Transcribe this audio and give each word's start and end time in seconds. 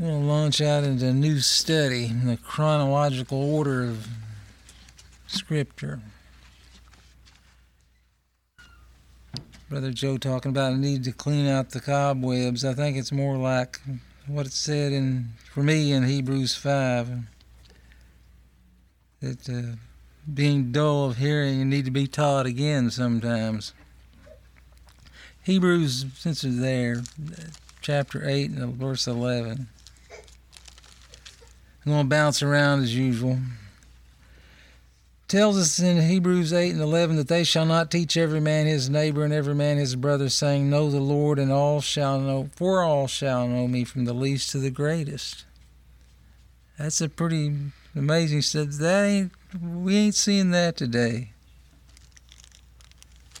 To 0.00 0.06
launch 0.06 0.62
out 0.62 0.82
into 0.82 1.08
a 1.08 1.12
new 1.12 1.40
study 1.40 2.06
in 2.06 2.26
the 2.26 2.38
chronological 2.38 3.54
order 3.54 3.84
of 3.84 4.08
Scripture. 5.26 6.00
Brother 9.68 9.90
Joe 9.90 10.16
talking 10.16 10.48
about 10.48 10.72
a 10.72 10.76
need 10.78 11.04
to 11.04 11.12
clean 11.12 11.46
out 11.46 11.70
the 11.70 11.80
cobwebs. 11.80 12.64
I 12.64 12.72
think 12.72 12.96
it's 12.96 13.12
more 13.12 13.36
like 13.36 13.82
what 14.26 14.46
it 14.46 14.54
said 14.54 14.92
in 14.92 15.32
for 15.52 15.62
me 15.62 15.92
in 15.92 16.04
Hebrews 16.04 16.54
five 16.54 17.10
that 19.20 19.50
uh, 19.50 19.76
being 20.32 20.72
dull 20.72 21.10
of 21.10 21.18
hearing 21.18 21.60
and 21.60 21.68
need 21.68 21.84
to 21.84 21.90
be 21.90 22.06
taught 22.06 22.46
again 22.46 22.90
sometimes. 22.90 23.74
Hebrews, 25.42 26.06
since 26.14 26.42
it's 26.42 26.58
there, 26.58 27.02
chapter 27.82 28.26
eight 28.26 28.50
and 28.50 28.76
verse 28.76 29.06
eleven. 29.06 29.68
I'm 31.84 31.92
going 31.92 32.04
to 32.04 32.08
bounce 32.08 32.42
around 32.42 32.82
as 32.82 32.94
usual 32.94 33.38
tells 35.30 35.56
us 35.56 35.78
in 35.78 36.02
Hebrews 36.02 36.52
8 36.52 36.72
and 36.72 36.80
11 36.80 37.14
that 37.14 37.28
they 37.28 37.44
shall 37.44 37.64
not 37.64 37.88
teach 37.88 38.16
every 38.16 38.40
man 38.40 38.66
his 38.66 38.90
neighbor 38.90 39.24
and 39.24 39.32
every 39.32 39.54
man 39.54 39.76
his 39.76 39.94
brother, 39.94 40.28
saying, 40.28 40.68
Know 40.68 40.90
the 40.90 40.98
Lord, 40.98 41.38
and 41.38 41.52
all 41.52 41.80
shall 41.80 42.18
know, 42.18 42.50
for 42.56 42.82
all 42.82 43.06
shall 43.06 43.46
know 43.46 43.68
me 43.68 43.84
from 43.84 44.06
the 44.06 44.12
least 44.12 44.50
to 44.50 44.58
the 44.58 44.72
greatest. 44.72 45.44
That's 46.76 47.00
a 47.00 47.08
pretty 47.08 47.54
amazing 47.94 48.42
stuff. 48.42 48.70
That 48.70 49.04
ain't, 49.04 49.32
we 49.62 49.96
ain't 49.96 50.16
seeing 50.16 50.50
that 50.50 50.76
today. 50.76 51.30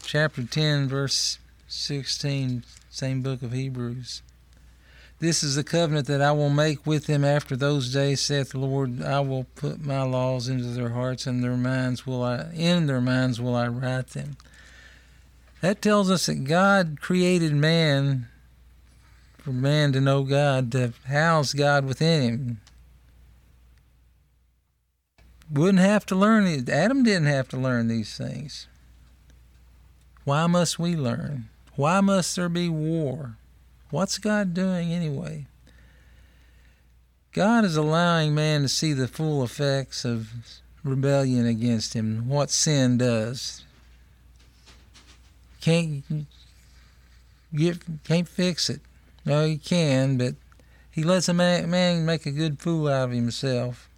Chapter 0.04 0.44
10, 0.44 0.88
verse 0.88 1.40
16, 1.66 2.64
same 2.88 3.20
book 3.20 3.42
of 3.42 3.50
Hebrews. 3.50 4.22
This 5.20 5.42
is 5.42 5.54
the 5.54 5.64
covenant 5.64 6.06
that 6.06 6.22
I 6.22 6.32
will 6.32 6.48
make 6.48 6.86
with 6.86 7.06
them 7.06 7.24
after 7.24 7.54
those 7.54 7.92
days, 7.92 8.22
saith 8.22 8.52
the 8.52 8.58
Lord. 8.58 9.02
I 9.02 9.20
will 9.20 9.44
put 9.54 9.84
my 9.84 10.02
laws 10.02 10.48
into 10.48 10.68
their 10.68 10.88
hearts, 10.88 11.26
and 11.26 11.44
their 11.44 11.58
minds 11.58 12.06
will 12.06 12.24
I 12.24 12.50
in 12.54 12.86
their 12.86 13.02
minds 13.02 13.38
will 13.38 13.54
I 13.54 13.68
write 13.68 14.08
them. 14.08 14.38
That 15.60 15.82
tells 15.82 16.10
us 16.10 16.24
that 16.24 16.44
God 16.44 17.02
created 17.02 17.52
man 17.52 18.28
for 19.36 19.52
man 19.52 19.92
to 19.92 20.00
know 20.00 20.22
God, 20.22 20.72
to 20.72 20.94
house 21.06 21.52
God 21.52 21.84
within 21.84 22.22
him. 22.22 22.60
Wouldn't 25.50 25.80
have 25.80 26.06
to 26.06 26.16
learn 26.16 26.46
it. 26.46 26.70
Adam 26.70 27.02
didn't 27.02 27.26
have 27.26 27.48
to 27.48 27.58
learn 27.58 27.88
these 27.88 28.16
things. 28.16 28.68
Why 30.24 30.46
must 30.46 30.78
we 30.78 30.96
learn? 30.96 31.50
Why 31.74 32.00
must 32.00 32.36
there 32.36 32.48
be 32.48 32.70
war? 32.70 33.36
What's 33.90 34.18
God 34.18 34.54
doing 34.54 34.92
anyway? 34.92 35.46
God 37.32 37.64
is 37.64 37.76
allowing 37.76 38.34
man 38.34 38.62
to 38.62 38.68
see 38.68 38.92
the 38.92 39.08
full 39.08 39.42
effects 39.44 40.04
of 40.04 40.32
rebellion 40.82 41.46
against 41.46 41.94
him, 41.94 42.28
what 42.28 42.50
sin 42.50 42.98
does. 42.98 43.64
Can't 45.60 46.04
get, 47.54 47.78
can't 48.04 48.28
fix 48.28 48.70
it. 48.70 48.80
No, 49.24 49.44
he 49.44 49.58
can, 49.58 50.16
but 50.16 50.34
he 50.90 51.02
lets 51.02 51.28
a 51.28 51.34
man, 51.34 51.70
man 51.70 52.06
make 52.06 52.26
a 52.26 52.30
good 52.30 52.58
fool 52.58 52.88
out 52.88 53.04
of 53.04 53.10
himself. 53.10 53.88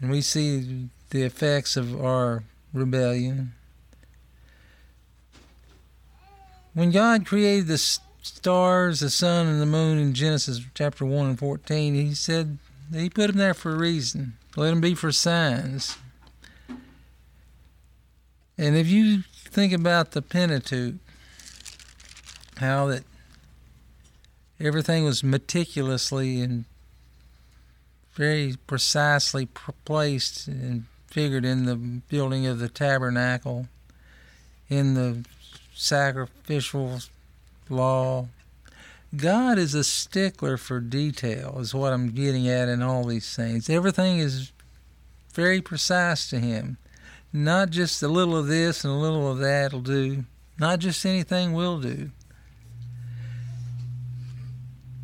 And 0.00 0.10
we 0.10 0.20
see 0.20 0.88
the 1.10 1.22
effects 1.22 1.76
of 1.76 2.02
our 2.02 2.44
rebellion. 2.72 3.52
When 6.72 6.90
God 6.90 7.24
created 7.24 7.68
the 7.68 7.78
stars, 8.24 9.00
the 9.00 9.10
sun, 9.10 9.46
and 9.46 9.60
the 9.60 9.66
moon 9.66 9.98
in 9.98 10.14
Genesis 10.14 10.60
chapter 10.74 11.04
1 11.04 11.26
and 11.26 11.38
14, 11.38 11.94
he 11.94 12.14
said 12.14 12.58
he 12.92 13.10
put 13.10 13.28
them 13.28 13.36
there 13.36 13.54
for 13.54 13.72
a 13.72 13.78
reason. 13.78 14.34
Let 14.56 14.70
them 14.70 14.80
be 14.80 14.94
for 14.94 15.12
signs. 15.12 15.98
And 18.56 18.76
if 18.76 18.86
you 18.88 19.24
think 19.32 19.72
about 19.72 20.12
the 20.12 20.22
Pentateuch, 20.22 20.94
how 22.58 22.86
that 22.86 23.04
everything 24.58 25.04
was 25.04 25.22
meticulously 25.22 26.40
and 26.40 26.64
very 28.14 28.54
precisely 28.66 29.48
placed 29.84 30.46
and 30.46 30.84
figured 31.08 31.44
in 31.44 31.66
the 31.66 31.76
building 31.76 32.46
of 32.46 32.58
the 32.58 32.68
tabernacle, 32.68 33.66
in 34.70 34.94
the 34.94 35.26
sacrificial 35.74 37.00
law. 37.68 38.28
God 39.16 39.58
is 39.58 39.74
a 39.74 39.84
stickler 39.84 40.56
for 40.56 40.80
detail, 40.80 41.58
is 41.60 41.74
what 41.74 41.92
I'm 41.92 42.10
getting 42.10 42.48
at 42.48 42.68
in 42.68 42.82
all 42.82 43.04
these 43.04 43.34
things. 43.34 43.70
Everything 43.70 44.18
is 44.18 44.52
very 45.32 45.60
precise 45.60 46.28
to 46.30 46.40
Him. 46.40 46.78
Not 47.32 47.70
just 47.70 48.02
a 48.02 48.08
little 48.08 48.36
of 48.36 48.46
this 48.46 48.84
and 48.84 48.92
a 48.92 48.96
little 48.96 49.30
of 49.30 49.38
that 49.38 49.72
will 49.72 49.80
do. 49.80 50.24
Not 50.58 50.78
just 50.78 51.04
anything 51.04 51.52
will 51.52 51.80
do. 51.80 52.10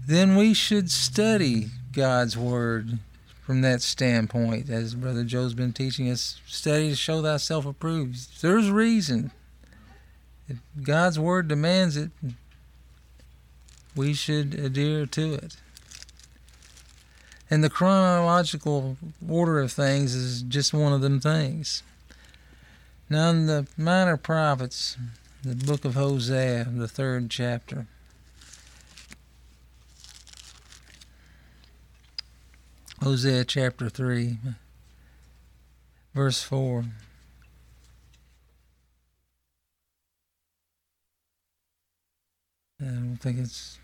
Then 0.07 0.37
we 0.37 0.55
should 0.55 0.91
study 0.91 1.69
God's 1.93 2.37
Word 2.37 2.99
from 3.43 3.63
that 3.63 3.83
standpoint, 3.83 4.71
as 4.71 4.95
Brother 4.95 5.25
Joe's 5.25 5.55
been 5.55 5.73
teaching 5.73 6.09
us. 6.11 6.41
Study 6.47 6.91
to 6.91 6.97
show 6.97 7.23
thyself 7.23 7.67
approved. 7.67 8.41
There's 8.43 8.71
reason. 8.71 9.33
If 10.49 10.59
God's 10.83 11.19
Word 11.19 11.49
demands 11.49 11.97
it, 11.97 12.11
we 13.95 14.15
should 14.15 14.55
adhere 14.55 15.07
to 15.07 15.35
it. 15.35 15.57
And 17.51 17.65
the 17.65 17.71
chronological 17.71 18.97
order 19.29 19.59
of 19.59 19.73
things 19.73 20.15
is 20.15 20.43
just 20.43 20.73
one 20.73 20.93
of 20.93 21.01
them 21.01 21.21
things. 21.21 21.83
Now, 23.09 23.31
in 23.31 23.47
the 23.47 23.67
minor 23.77 24.17
prophets, 24.17 24.97
the 25.43 25.57
book 25.57 25.85
of 25.85 25.95
Hosea, 25.95 26.69
the 26.73 26.87
third 26.87 27.29
chapter. 27.29 27.87
Hosea 33.03 33.45
chapter 33.45 33.89
3, 33.89 34.39
verse 36.15 36.43
4. 36.43 36.85
I 42.81 42.85
don't 42.85 43.17
think 43.17 43.39
it's. 43.39 43.79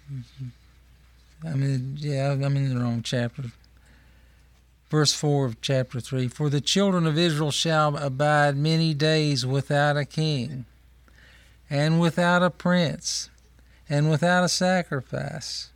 I 1.45 1.53
mean, 1.53 1.97
yeah, 1.99 2.33
I'm 2.33 2.57
in 2.57 2.75
the 2.75 2.81
wrong 2.81 3.03
chapter. 3.03 3.45
Verse 4.89 5.13
4 5.13 5.47
of 5.47 5.61
chapter 5.61 6.01
3 6.01 6.29
For 6.29 6.49
the 6.49 6.61
children 6.61 7.07
of 7.07 7.19
Israel 7.19 7.51
shall 7.51 7.97
abide 7.97 8.57
many 8.57 8.95
days 8.95 9.45
without 9.45 9.97
a 9.97 10.05
king, 10.05 10.65
and 11.69 12.01
without 12.01 12.43
a 12.43 12.51
prince, 12.51 13.29
and 13.89 14.09
without 14.09 14.45
a 14.45 14.49
sacrifice, 14.49 15.71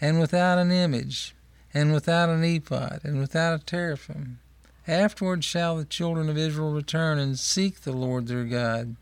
and 0.00 0.18
without 0.18 0.58
an 0.58 0.72
image, 0.72 1.34
and 1.72 1.92
without 1.92 2.28
an 2.28 2.42
ephod, 2.42 3.00
and 3.04 3.20
without 3.20 3.60
a 3.60 3.64
teraphim. 3.64 4.40
Afterward 4.88 5.44
shall 5.44 5.76
the 5.76 5.84
children 5.84 6.28
of 6.28 6.36
Israel 6.36 6.72
return 6.72 7.18
and 7.18 7.38
seek 7.38 7.82
the 7.82 7.92
Lord 7.92 8.26
their 8.26 8.44
God, 8.44 8.96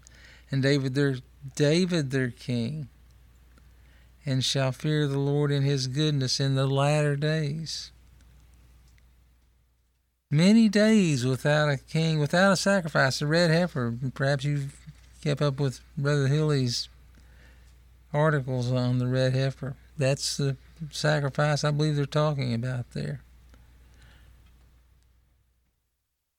and 0.50 0.62
David 0.62 0.94
their 0.94 1.16
David 1.56 2.10
their 2.10 2.30
king 2.30 2.88
and 4.24 4.44
shall 4.44 4.72
fear 4.72 5.06
the 5.06 5.18
Lord 5.18 5.50
in 5.50 5.62
his 5.62 5.86
goodness 5.86 6.40
in 6.40 6.54
the 6.54 6.66
latter 6.66 7.16
days. 7.16 7.90
Many 10.30 10.68
days 10.68 11.26
without 11.26 11.68
a 11.68 11.76
king, 11.76 12.18
without 12.18 12.52
a 12.52 12.56
sacrifice, 12.56 13.20
a 13.20 13.26
red 13.26 13.50
heifer. 13.50 13.94
Perhaps 14.14 14.44
you've 14.44 14.76
kept 15.22 15.42
up 15.42 15.60
with 15.60 15.80
Brother 15.98 16.28
Hilly's 16.28 16.88
articles 18.14 18.72
on 18.72 18.98
the 18.98 19.06
red 19.06 19.34
heifer. 19.34 19.76
That's 19.98 20.36
the 20.36 20.56
sacrifice 20.90 21.64
I 21.64 21.70
believe 21.70 21.96
they're 21.96 22.06
talking 22.06 22.54
about 22.54 22.90
there. 22.92 23.20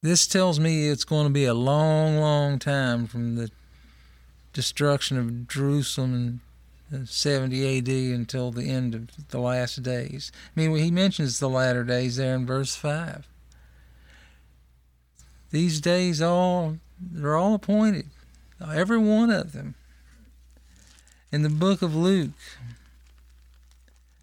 This 0.01 0.27
tells 0.27 0.59
me 0.59 0.89
it's 0.89 1.05
going 1.05 1.27
to 1.27 1.33
be 1.33 1.45
a 1.45 1.53
long, 1.53 2.17
long 2.17 2.59
time 2.59 3.07
from 3.07 3.35
the 3.35 3.51
destruction 4.51 5.17
of 5.17 5.47
Jerusalem 5.47 6.13
and 6.13 6.39
70 7.05 7.77
AD 7.77 7.87
until 7.87 8.51
the 8.51 8.69
end 8.69 8.95
of 8.95 9.29
the 9.29 9.39
last 9.39 9.81
days. 9.83 10.31
I 10.55 10.59
mean, 10.59 10.75
he 10.75 10.91
mentions 10.91 11.39
the 11.39 11.49
latter 11.49 11.83
days 11.83 12.17
there 12.17 12.35
in 12.35 12.45
verse 12.45 12.75
5. 12.75 13.27
These 15.51 15.81
days 15.81 16.21
all 16.21 16.77
they're 16.99 17.35
all 17.35 17.53
appointed, 17.53 18.07
every 18.61 18.97
one 18.97 19.29
of 19.29 19.51
them. 19.51 19.75
In 21.31 21.43
the 21.43 21.49
book 21.49 21.81
of 21.81 21.95
Luke, 21.95 22.31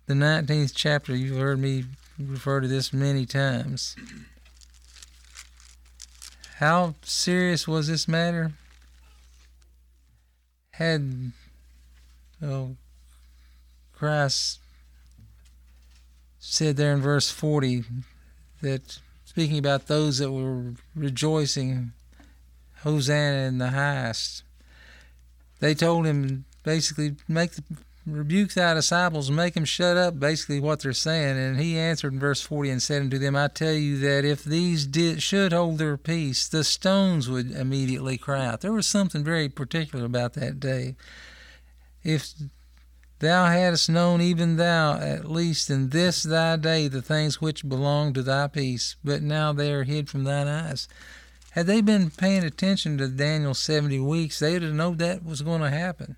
the 0.06 0.14
19th 0.14 0.72
chapter, 0.74 1.14
you've 1.14 1.38
heard 1.38 1.58
me 1.58 1.84
refer 2.18 2.60
to 2.60 2.68
this 2.68 2.92
many 2.92 3.26
times. 3.26 3.96
How 6.56 6.94
serious 7.02 7.66
was 7.66 7.88
this 7.88 8.06
matter? 8.06 8.52
Had 10.72 11.32
oh, 12.42 12.76
Christ 13.92 14.60
said 16.38 16.76
there 16.76 16.92
in 16.92 17.00
verse 17.00 17.30
40 17.30 17.84
that 18.62 18.98
speaking 19.24 19.58
about 19.58 19.86
those 19.86 20.18
that 20.18 20.32
were 20.32 20.74
rejoicing, 20.94 21.92
Hosanna 22.82 23.46
in 23.46 23.58
the 23.58 23.70
highest, 23.70 24.42
they 25.60 25.74
told 25.74 26.06
him 26.06 26.46
basically 26.64 27.16
make 27.28 27.52
the 27.52 27.62
rebuke 28.06 28.52
thy 28.54 28.74
disciples 28.74 29.30
make 29.30 29.54
them 29.54 29.64
shut 29.64 29.96
up, 29.96 30.18
basically 30.18 30.60
what 30.60 30.80
they're 30.80 30.92
saying. 30.92 31.36
And 31.36 31.60
he 31.60 31.76
answered 31.78 32.12
in 32.12 32.18
verse 32.18 32.40
40 32.40 32.70
and 32.70 32.82
said 32.82 33.02
unto 33.02 33.18
them, 33.18 33.36
I 33.36 33.48
tell 33.48 33.72
you 33.72 33.98
that 33.98 34.24
if 34.24 34.44
these 34.44 34.86
did, 34.86 35.22
should 35.22 35.52
hold 35.52 35.78
their 35.78 35.96
peace, 35.96 36.48
the 36.48 36.64
stones 36.64 37.28
would 37.28 37.50
immediately 37.50 38.18
cry 38.18 38.46
out. 38.46 38.60
There 38.60 38.72
was 38.72 38.86
something 38.86 39.22
very 39.22 39.48
particular 39.48 40.04
about 40.04 40.34
that 40.34 40.60
day. 40.60 40.96
If 42.02 42.32
thou 43.18 43.46
hadst 43.46 43.90
known, 43.90 44.20
even 44.20 44.56
thou, 44.56 44.94
at 44.94 45.30
least 45.30 45.70
in 45.70 45.90
this 45.90 46.22
thy 46.22 46.56
day, 46.56 46.88
the 46.88 47.02
things 47.02 47.40
which 47.40 47.68
belong 47.68 48.12
to 48.14 48.22
thy 48.22 48.46
peace, 48.46 48.96
but 49.04 49.22
now 49.22 49.52
they 49.52 49.72
are 49.72 49.84
hid 49.84 50.08
from 50.08 50.24
thine 50.24 50.48
eyes. 50.48 50.88
Had 51.52 51.66
they 51.66 51.80
been 51.80 52.10
paying 52.10 52.44
attention 52.44 52.96
to 52.98 53.08
Daniel's 53.08 53.58
70 53.58 54.00
weeks, 54.00 54.38
they 54.38 54.52
would 54.52 54.62
have 54.62 54.72
known 54.72 54.96
that 54.98 55.24
was 55.24 55.42
going 55.42 55.60
to 55.60 55.70
happen 55.70 56.16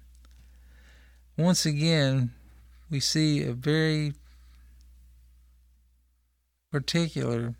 once 1.37 1.65
again, 1.65 2.31
we 2.91 3.01
see 3.01 3.43
a 3.43 3.53
very 3.53 4.15
particular 6.71 7.55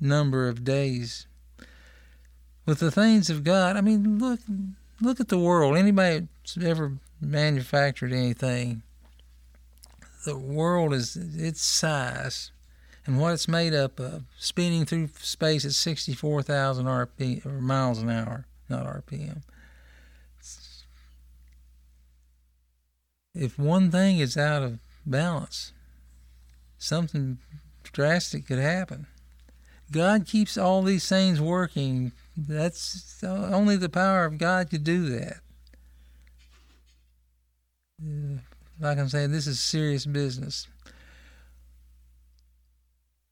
number 0.00 0.48
of 0.48 0.64
days. 0.64 1.26
With 2.64 2.80
the 2.80 2.90
things 2.90 3.30
of 3.30 3.44
God, 3.44 3.76
I 3.76 3.80
mean, 3.80 4.18
look, 4.18 4.40
look 5.00 5.20
at 5.20 5.28
the 5.28 5.38
world. 5.38 5.76
Anybody 5.76 6.26
ever 6.62 6.94
manufactured 7.20 8.12
anything, 8.12 8.82
the 10.24 10.36
world 10.36 10.92
is 10.92 11.16
its 11.16 11.62
size 11.62 12.50
and 13.06 13.20
what 13.20 13.32
it's 13.32 13.46
made 13.48 13.72
up 13.72 14.00
of, 14.00 14.24
spinning 14.38 14.84
through 14.84 15.08
space 15.20 15.64
at 15.64 15.72
64,000 15.72 16.86
RP 16.86 17.46
or 17.46 17.60
miles 17.60 18.00
an 18.00 18.10
hour, 18.10 18.46
not 18.68 18.84
RPM. 18.84 19.42
if 23.36 23.58
one 23.58 23.90
thing 23.90 24.18
is 24.18 24.36
out 24.36 24.62
of 24.62 24.78
balance, 25.04 25.72
something 26.78 27.38
drastic 27.84 28.46
could 28.46 28.58
happen. 28.58 29.06
God 29.92 30.26
keeps 30.26 30.56
all 30.56 30.82
these 30.82 31.08
things 31.08 31.40
working. 31.40 32.12
That's 32.36 33.22
uh, 33.22 33.50
only 33.52 33.76
the 33.76 33.88
power 33.88 34.24
of 34.24 34.38
God 34.38 34.70
could 34.70 34.82
do 34.82 35.08
that. 35.10 35.40
Like 38.78 38.98
I'm 38.98 39.08
saying, 39.08 39.32
this 39.32 39.46
is 39.46 39.58
serious 39.58 40.04
business. 40.04 40.66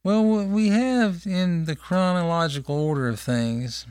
Well, 0.03 0.23
what 0.23 0.47
we 0.47 0.69
have 0.69 1.25
in 1.25 1.65
the 1.65 1.75
chronological 1.75 2.75
order 2.75 3.07
of 3.07 3.19
things 3.19 3.85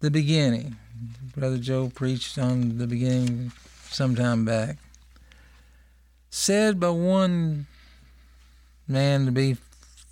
the 0.00 0.10
beginning. 0.10 0.76
Brother 1.34 1.58
Joe 1.58 1.90
preached 1.94 2.38
on 2.38 2.78
the 2.78 2.86
beginning 2.86 3.52
some 3.88 4.14
time 4.14 4.44
back, 4.44 4.78
said 6.30 6.80
by 6.80 6.90
one 6.90 7.66
man 8.88 9.26
to 9.26 9.32
be 9.32 9.56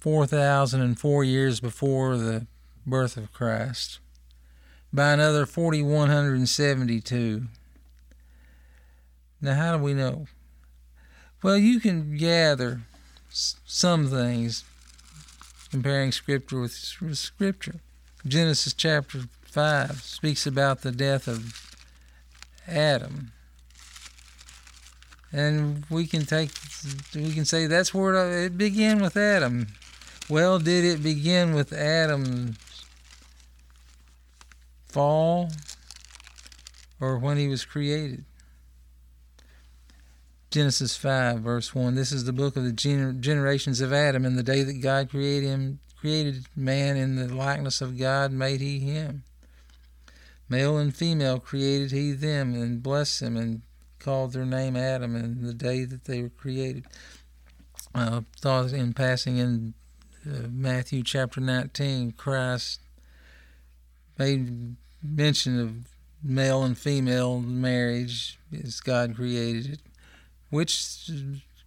4,004 0.00 1.24
years 1.24 1.60
before 1.60 2.16
the 2.16 2.46
birth 2.86 3.16
of 3.16 3.32
Christ, 3.32 3.98
by 4.92 5.12
another 5.12 5.46
4,172. 5.46 7.46
Now, 9.44 9.56
how 9.56 9.76
do 9.76 9.82
we 9.82 9.92
know? 9.92 10.26
Well, 11.42 11.58
you 11.58 11.78
can 11.78 12.16
gather 12.16 12.80
some 13.28 14.08
things 14.08 14.64
comparing 15.70 16.12
Scripture 16.12 16.60
with 16.60 16.72
Scripture. 16.72 17.80
Genesis 18.26 18.72
chapter 18.72 19.24
5 19.42 20.00
speaks 20.00 20.46
about 20.46 20.80
the 20.80 20.92
death 20.92 21.28
of 21.28 21.76
Adam 22.66 23.32
and 25.30 25.84
we 25.90 26.06
can 26.06 26.24
take 26.24 26.50
we 27.14 27.34
can 27.34 27.44
say 27.44 27.66
that's 27.66 27.92
where 27.92 28.44
it 28.44 28.56
began 28.56 29.02
with 29.02 29.14
Adam. 29.14 29.66
Well, 30.30 30.58
did 30.58 30.86
it 30.86 31.02
begin 31.02 31.54
with 31.54 31.70
Adam's 31.70 32.56
fall 34.86 35.50
or 36.98 37.18
when 37.18 37.36
he 37.36 37.48
was 37.48 37.66
created? 37.66 38.24
Genesis 40.54 40.96
5 40.96 41.40
verse 41.40 41.74
1 41.74 41.96
This 41.96 42.12
is 42.12 42.24
the 42.24 42.32
book 42.32 42.56
of 42.56 42.62
the 42.62 42.70
gener- 42.70 43.18
generations 43.18 43.80
of 43.80 43.92
Adam 43.92 44.24
in 44.24 44.36
the 44.36 44.42
day 44.44 44.62
that 44.62 44.80
God 44.80 45.10
created 45.10 45.48
him 45.48 45.80
created 46.00 46.46
man 46.54 46.96
in 46.96 47.16
the 47.16 47.34
likeness 47.34 47.80
of 47.80 47.98
God 47.98 48.30
made 48.30 48.60
he 48.60 48.78
him 48.78 49.24
male 50.48 50.78
and 50.78 50.94
female 50.94 51.40
created 51.40 51.90
he 51.90 52.12
them 52.12 52.54
and 52.54 52.84
blessed 52.84 53.18
them 53.18 53.36
and 53.36 53.62
called 53.98 54.32
their 54.32 54.46
name 54.46 54.76
Adam 54.76 55.16
in 55.16 55.42
the 55.42 55.54
day 55.54 55.84
that 55.84 56.04
they 56.04 56.22
were 56.22 56.28
created. 56.28 56.84
Uh, 57.92 58.20
thought 58.40 58.72
in 58.72 58.92
passing 58.92 59.38
in 59.38 59.74
uh, 60.24 60.46
Matthew 60.50 61.02
chapter 61.02 61.40
19, 61.40 62.12
Christ 62.12 62.80
made 64.18 64.76
mention 65.02 65.58
of 65.58 65.74
male 66.22 66.62
and 66.62 66.76
female 66.76 67.40
marriage 67.40 68.38
as 68.52 68.80
God 68.80 69.16
created 69.16 69.72
it, 69.74 69.80
which 70.54 71.10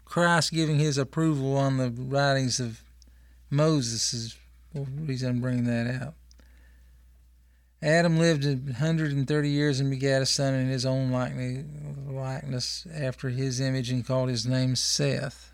Christ 0.05 0.53
giving 0.53 0.79
his 0.79 0.97
approval 0.97 1.57
on 1.57 1.75
the 1.75 1.91
writings 1.91 2.61
of 2.61 2.81
Moses 3.49 4.13
is 4.13 4.37
the 4.73 4.81
reason 4.81 5.29
I'm 5.29 5.41
bringing 5.41 5.65
that 5.65 6.01
out. 6.01 6.13
Adam 7.81 8.17
lived 8.17 8.45
130 8.45 9.49
years 9.49 9.81
and 9.81 9.89
begat 9.89 10.21
a 10.21 10.25
son 10.25 10.53
in 10.53 10.69
his 10.69 10.85
own 10.85 11.11
likeness 11.11 12.87
after 12.93 13.27
his 13.27 13.59
image 13.59 13.91
and 13.91 14.07
called 14.07 14.29
his 14.29 14.45
name 14.45 14.77
Seth. 14.77 15.51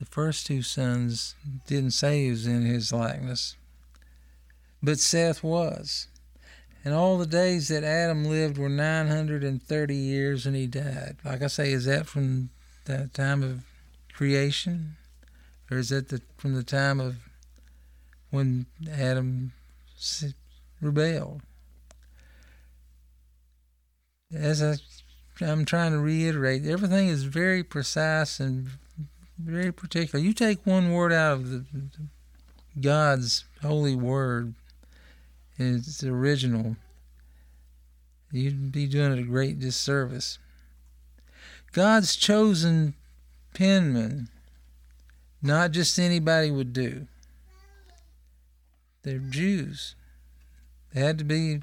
The 0.00 0.06
first 0.06 0.46
two 0.46 0.62
sons 0.62 1.34
didn't 1.66 1.90
say 1.90 2.24
he 2.24 2.30
was 2.30 2.46
in 2.46 2.62
his 2.62 2.94
likeness, 2.94 3.56
but 4.82 4.98
Seth 4.98 5.42
was. 5.44 6.08
And 6.84 6.94
all 6.94 7.18
the 7.18 7.26
days 7.26 7.68
that 7.68 7.84
Adam 7.84 8.24
lived 8.24 8.56
were 8.56 8.68
930 8.68 9.94
years 9.94 10.46
and 10.46 10.56
he 10.56 10.66
died. 10.66 11.16
Like 11.24 11.42
I 11.42 11.48
say, 11.48 11.72
is 11.72 11.84
that 11.84 12.06
from 12.06 12.50
the 12.84 13.10
time 13.12 13.42
of 13.42 13.64
creation? 14.12 14.96
Or 15.70 15.78
is 15.78 15.90
that 15.90 16.08
the, 16.08 16.22
from 16.38 16.54
the 16.54 16.62
time 16.62 17.00
of 17.00 17.16
when 18.30 18.66
Adam 18.90 19.52
rebelled. 20.80 21.42
As 24.34 24.62
I, 24.62 24.76
I'm 25.44 25.64
trying 25.64 25.92
to 25.92 25.98
reiterate, 25.98 26.66
everything 26.66 27.08
is 27.08 27.24
very 27.24 27.62
precise 27.62 28.38
and 28.40 28.68
very 29.38 29.72
particular. 29.72 30.22
You 30.22 30.32
take 30.32 30.66
one 30.66 30.92
word 30.92 31.12
out 31.12 31.32
of 31.32 31.50
the, 31.50 31.64
God's 32.80 33.44
holy 33.62 33.94
word, 33.94 34.54
its 35.58 36.02
original, 36.04 36.76
you'd 38.30 38.72
be 38.72 38.86
doing 38.86 39.12
it 39.12 39.18
a 39.18 39.22
great 39.22 39.58
disservice. 39.58 40.38
God's 41.72 42.16
chosen 42.16 42.94
penman, 43.54 44.28
not 45.42 45.72
just 45.72 45.98
anybody 45.98 46.50
would 46.50 46.72
do. 46.72 47.06
They're 49.02 49.18
Jews. 49.18 49.94
They 50.92 51.00
had 51.00 51.18
to 51.18 51.24
be, 51.24 51.62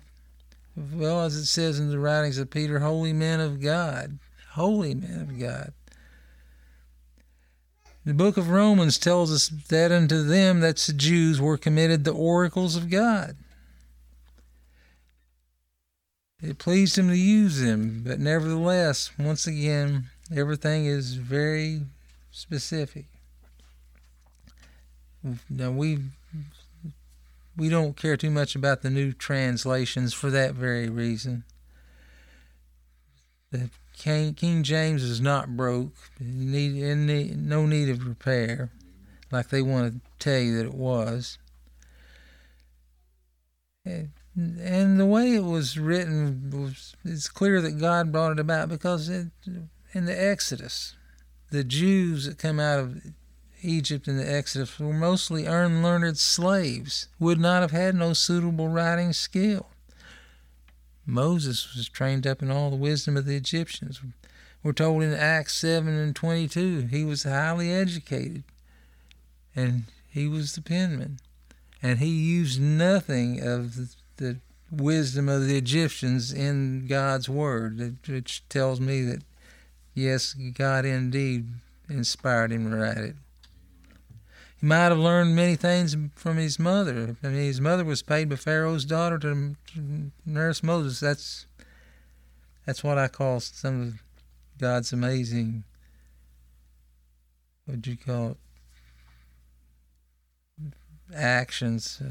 well, 0.75 1.21
as 1.21 1.35
it 1.35 1.45
says 1.45 1.79
in 1.79 1.89
the 1.89 1.99
writings 1.99 2.37
of 2.37 2.49
Peter, 2.49 2.79
holy 2.79 3.13
men 3.13 3.39
of 3.39 3.61
God. 3.61 4.19
Holy 4.51 4.95
men 4.95 5.19
of 5.21 5.39
God. 5.39 5.73
The 8.05 8.13
book 8.13 8.37
of 8.37 8.49
Romans 8.49 8.99
tells 8.99 9.31
us 9.31 9.47
that 9.47 9.91
unto 9.91 10.21
them, 10.23 10.59
that's 10.59 10.87
the 10.87 10.93
Jews, 10.93 11.41
were 11.41 11.57
committed 11.57 12.03
the 12.03 12.13
oracles 12.13 12.75
of 12.75 12.89
God. 12.89 13.35
It 16.45 16.59
pleased 16.59 16.95
him 16.95 17.07
to 17.07 17.17
use 17.17 17.59
them, 17.59 18.03
but 18.05 18.19
nevertheless, 18.19 19.09
once 19.17 19.47
again, 19.47 20.11
everything 20.33 20.85
is 20.85 21.15
very 21.15 21.81
specific. 22.29 23.05
Now, 25.49 25.71
we 25.71 25.99
we 27.57 27.67
don't 27.67 27.97
care 27.97 28.15
too 28.15 28.29
much 28.29 28.55
about 28.55 28.83
the 28.83 28.91
new 28.91 29.11
translations 29.11 30.13
for 30.13 30.29
that 30.29 30.53
very 30.53 30.87
reason. 30.87 31.45
The 33.49 33.71
King, 33.97 34.35
King 34.35 34.61
James 34.61 35.01
is 35.01 35.19
not 35.19 35.57
broke, 35.57 35.95
need, 36.19 37.37
no 37.37 37.65
need 37.65 37.89
of 37.89 38.05
repair, 38.05 38.69
like 39.31 39.49
they 39.49 39.63
want 39.63 39.93
to 39.93 39.99
tell 40.19 40.39
you 40.39 40.57
that 40.57 40.65
it 40.65 40.75
was. 40.75 41.39
And 44.35 44.99
the 44.99 45.05
way 45.05 45.33
it 45.33 45.43
was 45.43 45.77
written 45.77 46.75
it's 47.05 47.29
clear 47.29 47.61
that 47.61 47.79
God 47.79 48.11
brought 48.11 48.33
it 48.33 48.39
about 48.39 48.69
because 48.69 49.07
it, 49.07 49.27
in 49.93 50.05
the 50.05 50.29
Exodus, 50.29 50.95
the 51.51 51.63
Jews 51.63 52.25
that 52.25 52.37
come 52.37 52.59
out 52.59 52.79
of 52.79 53.01
Egypt 53.61 54.07
in 54.07 54.17
the 54.17 54.29
Exodus 54.29 54.77
were 54.79 54.93
mostly 54.93 55.45
unlearned 55.45 56.17
slaves, 56.17 57.07
would 57.19 57.39
not 57.39 57.61
have 57.61 57.71
had 57.71 57.95
no 57.95 58.13
suitable 58.13 58.67
writing 58.67 59.13
skill. 59.13 59.67
Moses 61.05 61.75
was 61.75 61.87
trained 61.87 62.27
up 62.27 62.41
in 62.41 62.51
all 62.51 62.69
the 62.69 62.75
wisdom 62.75 63.15
of 63.15 63.25
the 63.25 63.35
Egyptians. 63.35 64.01
We're 64.63 64.73
told 64.73 65.03
in 65.03 65.13
Acts 65.13 65.55
7 65.55 65.87
and 65.87 66.15
22 66.15 66.87
he 66.87 67.05
was 67.05 67.23
highly 67.23 67.71
educated 67.71 68.43
and 69.55 69.85
he 70.09 70.27
was 70.27 70.55
the 70.55 70.61
penman. 70.61 71.19
And 71.81 71.99
he 71.99 72.07
used 72.07 72.59
nothing 72.59 73.39
of 73.45 73.95
the, 74.17 74.37
wisdom 74.71 75.29
of 75.29 75.47
the 75.47 75.57
Egyptians 75.57 76.33
in 76.33 76.87
God's 76.87 77.29
word, 77.29 77.97
which 78.07 78.47
tells 78.49 78.79
me 78.79 79.03
that, 79.03 79.23
yes, 79.93 80.33
God 80.33 80.85
indeed 80.85 81.47
inspired 81.89 82.51
him 82.51 82.69
to 82.71 82.77
write 82.77 82.97
it. 82.97 83.15
He 84.59 84.65
might 84.65 84.85
have 84.85 84.97
learned 84.97 85.35
many 85.35 85.55
things 85.55 85.95
from 86.15 86.37
his 86.37 86.57
mother. 86.57 87.15
I 87.23 87.27
mean, 87.27 87.43
his 87.43 87.61
mother 87.61 87.85
was 87.85 88.01
paid 88.01 88.29
by 88.29 88.35
Pharaoh's 88.37 88.85
daughter 88.85 89.19
to, 89.19 89.55
to 89.73 90.11
nurse 90.25 90.63
Moses. 90.63 90.99
That's 90.99 91.45
that's 92.65 92.83
what 92.83 92.97
I 92.97 93.07
call 93.07 93.39
some 93.41 93.81
of 93.81 93.93
God's 94.59 94.91
amazing. 94.91 95.65
What 97.65 97.83
do 97.83 97.91
you 97.91 97.97
call 97.97 98.31
it? 98.31 98.37
Actions. 101.15 102.01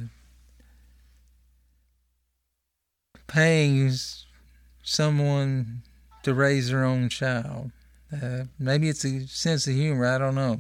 Paying 3.27 3.91
someone 4.83 5.83
to 6.23 6.35
raise 6.35 6.69
their 6.69 6.85
own 6.85 7.09
child. 7.09 7.71
Uh, 8.13 8.45
maybe 8.59 8.89
it's 8.89 9.05
a 9.05 9.27
sense 9.27 9.67
of 9.67 9.75
humor. 9.75 10.07
I 10.07 10.19
don't 10.19 10.35
know. 10.35 10.59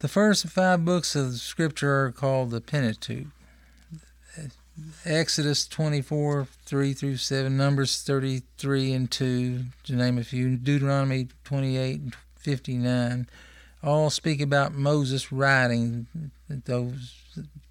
The 0.00 0.08
first 0.08 0.46
five 0.48 0.84
books 0.84 1.16
of 1.16 1.34
Scripture 1.34 2.04
are 2.04 2.12
called 2.12 2.50
the 2.50 2.60
Pentateuch. 2.60 3.26
Exodus 5.04 5.66
24, 5.66 6.46
3 6.66 6.92
through 6.92 7.16
7, 7.16 7.56
Numbers 7.56 8.02
33 8.02 8.92
and 8.92 9.10
2, 9.10 9.64
to 9.84 9.92
name 9.94 10.18
a 10.18 10.24
few, 10.24 10.56
Deuteronomy 10.56 11.28
28 11.44 12.00
and 12.00 12.16
59, 12.36 13.26
all 13.82 14.10
speak 14.10 14.40
about 14.40 14.74
Moses 14.74 15.32
writing 15.32 16.06
those 16.48 17.14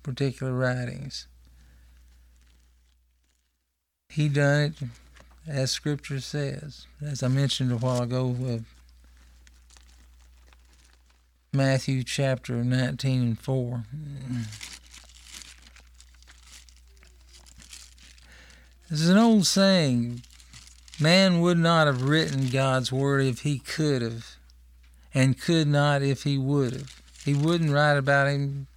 particular 0.02 0.54
writings. 0.54 1.28
He 4.15 4.29
done 4.29 4.62
it 4.62 4.74
as 5.45 5.72
Scripture 5.72 6.22
says. 6.22 6.88
As 7.05 7.22
I 7.22 7.27
mentioned 7.27 7.74
a 7.74 7.75
while 7.75 8.01
ago, 8.01 8.34
uh, 8.48 8.60
Matthew 11.51 12.01
chapter 12.01 12.63
19 12.63 13.22
and 13.22 13.38
4. 13.38 13.84
This 18.89 19.01
is 19.01 19.10
an 19.10 19.17
old 19.17 19.45
saying 19.45 20.22
man 20.98 21.41
would 21.41 21.57
not 21.57 21.88
have 21.88 22.03
written 22.03 22.48
God's 22.48 22.93
word 22.93 23.25
if 23.25 23.41
he 23.41 23.60
could 23.60 24.01
have, 24.01 24.38
and 25.13 25.38
could 25.38 25.67
not 25.67 26.01
if 26.01 26.24
he 26.24 26.38
would 26.38 26.72
have. 26.72 27.01
He 27.25 27.34
wouldn't 27.34 27.74
write 27.74 27.98
about 27.98 28.27
him. 28.27 28.67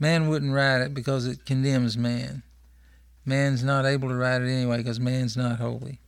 Man 0.00 0.28
wouldn't 0.28 0.52
write 0.52 0.80
it 0.80 0.94
because 0.94 1.28
it 1.28 1.46
condemns 1.46 1.96
man. 1.96 2.42
Man's 3.24 3.62
not 3.62 3.84
able 3.84 4.08
to 4.08 4.14
write 4.14 4.42
it 4.42 4.50
anyway 4.50 4.78
because 4.78 4.98
man's 4.98 5.36
not 5.36 5.58
holy. 5.58 6.00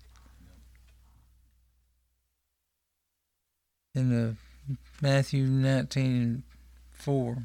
In 3.94 4.08
the 4.10 4.36
Matthew 5.00 5.44
19 5.44 6.42
4. 6.92 7.36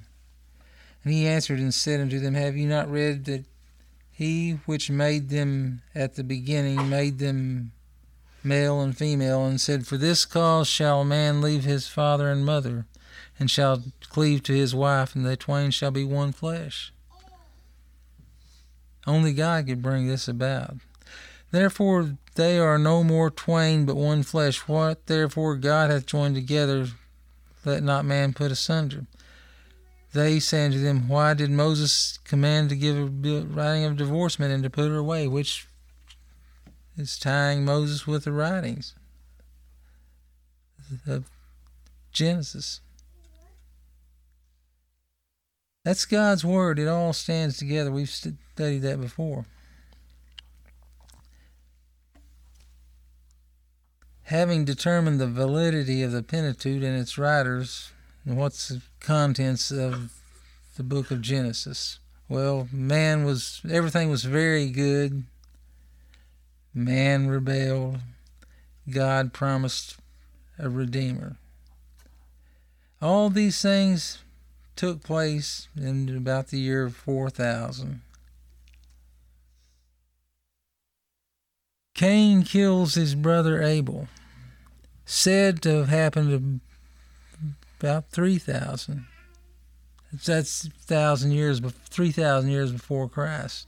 And 1.03 1.13
he 1.13 1.27
answered 1.27 1.59
and 1.59 1.74
said 1.74 2.00
unto 2.00 2.19
them, 2.19 2.33
Have 2.36 2.55
you 2.55 2.67
not 2.67 2.89
read 2.89 3.25
that 3.25 3.45
he 4.12 4.59
which 4.65 4.89
made 4.89 5.29
them 5.29 5.81
at 5.93 6.15
the 6.15 6.24
beginning 6.24 6.89
made 6.89 7.19
them 7.19 7.71
male 8.43 8.81
and 8.81 8.97
female, 8.97 9.45
and 9.45 9.59
said, 9.59 9.86
For 9.86 9.97
this 9.97 10.25
cause 10.25 10.67
shall 10.67 11.01
a 11.01 11.05
man 11.05 11.41
leave 11.41 11.65
his 11.65 11.88
father 11.88 12.31
and 12.31 12.45
mother, 12.45 12.86
and 13.39 13.51
shall 13.51 13.83
cleave 14.09 14.43
to 14.43 14.53
his 14.53 14.74
wife, 14.74 15.15
and 15.15 15.25
they 15.25 15.36
twain 15.36 15.71
shall 15.71 15.91
be 15.91 16.03
one 16.03 16.31
flesh. 16.31 16.91
Only 19.07 19.33
God 19.33 19.67
could 19.67 19.81
bring 19.81 20.07
this 20.07 20.27
about. 20.27 20.75
Therefore 21.51 22.17
they 22.35 22.59
are 22.59 22.77
no 22.77 23.03
more 23.03 23.31
twain 23.31 23.85
but 23.85 23.95
one 23.95 24.21
flesh. 24.21 24.67
What 24.67 25.07
therefore 25.07 25.55
God 25.55 25.89
hath 25.89 26.05
joined 26.05 26.35
together, 26.35 26.87
let 27.63 27.81
not 27.81 28.05
man 28.05 28.33
put 28.33 28.51
asunder. 28.51 29.07
They 30.13 30.39
say 30.39 30.65
unto 30.65 30.81
them, 30.81 31.07
Why 31.07 31.33
did 31.33 31.51
Moses 31.51 32.19
command 32.25 32.69
to 32.69 32.75
give 32.75 32.97
a 32.97 33.05
writing 33.05 33.85
of 33.85 33.97
divorcement 33.97 34.53
and 34.53 34.63
to 34.63 34.69
put 34.69 34.89
her 34.89 34.97
away? 34.97 35.27
Which 35.27 35.67
is 36.97 37.17
tying 37.17 37.63
Moses 37.63 38.05
with 38.05 38.25
the 38.25 38.31
writings 38.31 38.93
of 41.05 41.29
Genesis. 42.11 42.81
That's 45.88 46.03
God's 46.03 46.44
word. 46.44 46.79
It 46.79 46.89
all 46.89 47.13
stands 47.13 47.56
together. 47.56 47.89
We've 47.89 48.10
studied 48.10 48.82
that 48.82 49.00
before. 49.00 49.46
having 54.24 54.65
determined 54.65 55.22
the 55.22 55.27
validity 55.27 56.03
of 56.03 56.12
the 56.12 56.22
Pentateuch 56.22 56.84
and 56.84 57.00
its 57.00 57.17
writers, 57.17 57.94
and 58.25 58.36
what's 58.36 58.67
the 58.67 58.82
contents 59.00 59.72
of 59.72 60.12
the 60.75 60.84
book 60.84 61.10
of 61.10 61.22
Genesis? 61.22 62.00
Well, 62.27 62.67
man 62.74 63.24
was, 63.24 63.62
everything 63.70 64.10
was 64.10 64.25
very 64.25 64.70
good. 64.70 65.24
Man 66.74 67.29
rebelled. 67.29 68.00
God 68.89 69.32
promised 69.32 69.96
a 70.60 70.67
Redeemer. 70.67 71.38
All 73.01 73.29
these 73.29 73.62
things 73.62 74.20
took 74.77 75.03
place 75.03 75.67
in 75.75 76.15
about 76.15 76.48
the 76.48 76.60
year 76.60 76.89
4000. 76.89 78.01
Cain 81.93 82.43
kills 82.43 82.93
his 82.93 83.15
brother 83.15 83.62
Abel 83.62 84.07
said 85.05 85.62
to 85.63 85.69
have 85.69 85.89
happened 85.89 86.60
about 87.79 88.10
3,000. 88.10 89.05
That's 90.25 90.67
thousand 90.67 91.31
years, 91.31 91.60
three 91.89 92.12
thousand 92.12 92.50
years 92.50 92.72
before 92.72 93.10
Christ. 93.10 93.67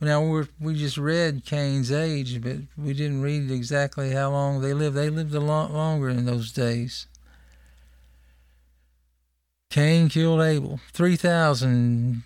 Now 0.00 0.22
we 0.22 0.46
we 0.58 0.74
just 0.74 0.96
read 0.96 1.44
Cain's 1.44 1.92
age, 1.92 2.40
but 2.40 2.56
we 2.76 2.94
didn't 2.94 3.20
read 3.20 3.50
exactly 3.50 4.12
how 4.12 4.30
long 4.30 4.60
they 4.62 4.72
lived. 4.72 4.96
They 4.96 5.10
lived 5.10 5.34
a 5.34 5.40
lot 5.40 5.72
longer 5.72 6.08
in 6.08 6.24
those 6.24 6.52
days. 6.52 7.06
Cain 9.70 10.08
killed 10.08 10.40
Abel. 10.40 10.80
Three 10.92 11.14
thousand, 11.14 12.24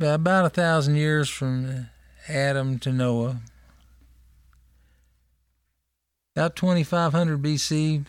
about 0.00 0.46
a 0.46 0.50
thousand 0.50 0.96
years 0.96 1.28
from 1.28 1.88
Adam 2.28 2.78
to 2.78 2.90
Noah. 2.90 3.42
About 6.34 6.56
2500 6.56 7.42
BC, 7.42 8.06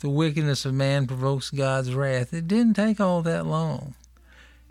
the 0.00 0.08
wickedness 0.08 0.64
of 0.64 0.72
man 0.72 1.06
provokes 1.06 1.50
God's 1.50 1.94
wrath. 1.94 2.32
It 2.32 2.48
didn't 2.48 2.72
take 2.72 3.00
all 3.00 3.20
that 3.20 3.44
long. 3.44 3.94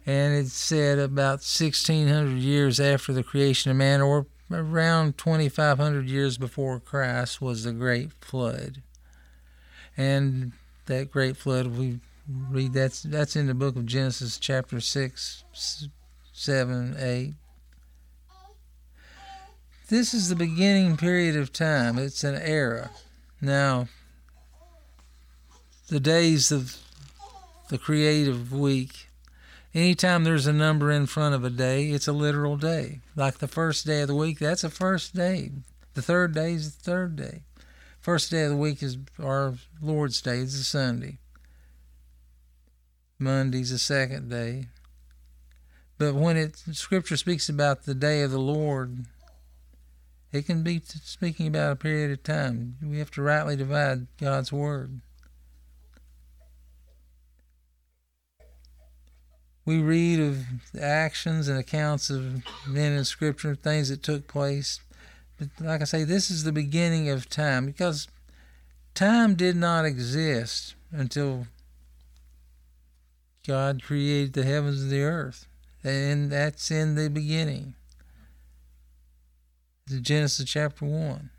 And 0.07 0.33
it 0.33 0.47
said 0.47 0.97
about 0.97 1.41
1600 1.43 2.39
years 2.39 2.79
after 2.79 3.13
the 3.13 3.21
creation 3.21 3.69
of 3.69 3.77
man, 3.77 4.01
or 4.01 4.25
around 4.49 5.19
2500 5.19 6.09
years 6.09 6.39
before 6.39 6.79
Christ, 6.79 7.41
was 7.41 7.63
the 7.63 7.73
great 7.73 8.11
flood. 8.21 8.81
And 9.95 10.53
that 10.87 11.11
great 11.11 11.37
flood, 11.37 11.67
we 11.77 11.99
read 12.27 12.73
that's 12.73 13.03
that's 13.03 13.35
in 13.35 13.47
the 13.47 13.53
book 13.53 13.75
of 13.75 13.85
Genesis, 13.85 14.37
chapter 14.37 14.79
6, 14.79 15.43
7, 16.33 16.95
8. 16.99 17.33
This 19.89 20.13
is 20.13 20.27
the 20.27 20.35
beginning 20.35 20.97
period 20.97 21.37
of 21.37 21.53
time. 21.53 21.97
It's 21.97 22.23
an 22.23 22.35
era. 22.35 22.91
Now, 23.39 23.87
the 25.87 26.01
days 26.01 26.51
of 26.51 26.77
the 27.69 27.77
creative 27.77 28.51
week, 28.51 29.07
anytime 29.73 30.23
there's 30.23 30.47
a 30.47 30.51
number 30.51 30.91
in 30.91 31.05
front 31.05 31.35
of 31.35 31.45
a 31.45 31.49
day, 31.49 31.89
it's 31.89 32.07
a 32.07 32.13
literal 32.13 32.57
day. 32.57 32.99
Like 33.15 33.37
the 33.37 33.47
first 33.47 33.85
day 33.85 34.01
of 34.01 34.09
the 34.09 34.15
week, 34.15 34.39
that's 34.39 34.65
a 34.65 34.69
first 34.69 35.15
day. 35.15 35.51
The 35.93 36.01
third 36.01 36.33
day 36.33 36.53
is 36.53 36.75
the 36.75 36.83
third 36.83 37.15
day. 37.15 37.43
First 38.01 38.29
day 38.29 38.43
of 38.43 38.51
the 38.51 38.57
week 38.57 38.83
is 38.83 38.97
our 39.21 39.55
Lord's 39.81 40.21
Day, 40.21 40.39
it's 40.39 40.55
a 40.55 40.63
Sunday. 40.63 41.19
Monday's 43.19 43.71
the 43.71 43.79
second 43.79 44.29
day. 44.29 44.67
But 45.97 46.13
when 46.13 46.37
it 46.37 46.57
Scripture 46.73 47.17
speaks 47.17 47.49
about 47.49 47.83
the 47.83 47.95
day 47.95 48.21
of 48.21 48.31
the 48.31 48.39
Lord, 48.39 49.05
It 50.31 50.45
can 50.45 50.61
be 50.61 50.81
speaking 50.85 51.47
about 51.47 51.71
a 51.71 51.75
period 51.77 52.11
of 52.11 52.23
time. 52.23 52.75
We 52.81 52.99
have 52.99 53.11
to 53.11 53.21
rightly 53.21 53.55
divide 53.55 54.07
God's 54.19 54.51
word. 54.51 54.99
We 59.65 59.81
read 59.81 60.19
of 60.19 60.45
the 60.73 60.83
actions 60.83 61.47
and 61.47 61.57
accounts 61.57 62.09
of 62.09 62.43
men 62.67 62.93
in 62.93 63.03
Scripture, 63.03 63.55
things 63.55 63.89
that 63.89 64.03
took 64.03 64.27
place. 64.27 64.79
But 65.37 65.49
like 65.59 65.81
I 65.81 65.85
say, 65.85 66.03
this 66.03 66.29
is 66.29 66.43
the 66.43 66.51
beginning 66.51 67.09
of 67.09 67.29
time 67.29 67.65
because 67.65 68.07
time 68.93 69.35
did 69.35 69.55
not 69.55 69.85
exist 69.85 70.75
until 70.91 71.47
God 73.47 73.81
created 73.81 74.33
the 74.33 74.43
heavens 74.43 74.81
and 74.83 74.91
the 74.91 75.01
earth. 75.01 75.47
And 75.83 76.29
that's 76.29 76.69
in 76.69 76.95
the 76.95 77.09
beginning. 77.09 77.75
Genesis 80.01 80.49
chapter 80.49 80.85
1. 80.85 81.29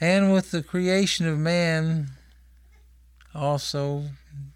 And 0.00 0.32
with 0.32 0.52
the 0.52 0.62
creation 0.62 1.26
of 1.26 1.38
man, 1.38 2.10
also, 3.34 4.04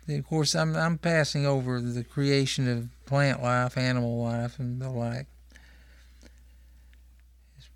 of 0.08 0.28
course, 0.28 0.54
I'm, 0.54 0.76
I'm 0.76 0.98
passing 0.98 1.46
over 1.46 1.80
the 1.80 2.04
creation 2.04 2.68
of 2.68 2.88
plant 3.06 3.42
life, 3.42 3.76
animal 3.76 4.22
life, 4.22 4.60
and 4.60 4.80
the 4.80 4.88
like. 4.88 5.26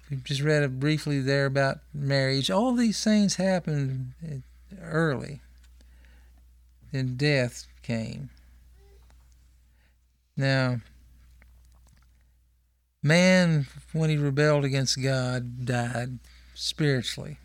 We 0.08 0.18
just 0.18 0.42
read 0.42 0.62
it 0.62 0.78
briefly 0.78 1.20
there 1.20 1.46
about 1.46 1.78
marriage. 1.92 2.52
All 2.52 2.72
these 2.72 3.02
things 3.02 3.34
happened 3.34 4.12
early. 4.80 5.40
Then 6.92 7.16
death 7.16 7.66
came. 7.82 8.30
Now, 10.36 10.80
man, 13.02 13.66
when 13.92 14.10
he 14.10 14.16
rebelled 14.16 14.64
against 14.64 15.02
God, 15.02 15.64
died 15.64 16.18
spiritually. 16.54 17.38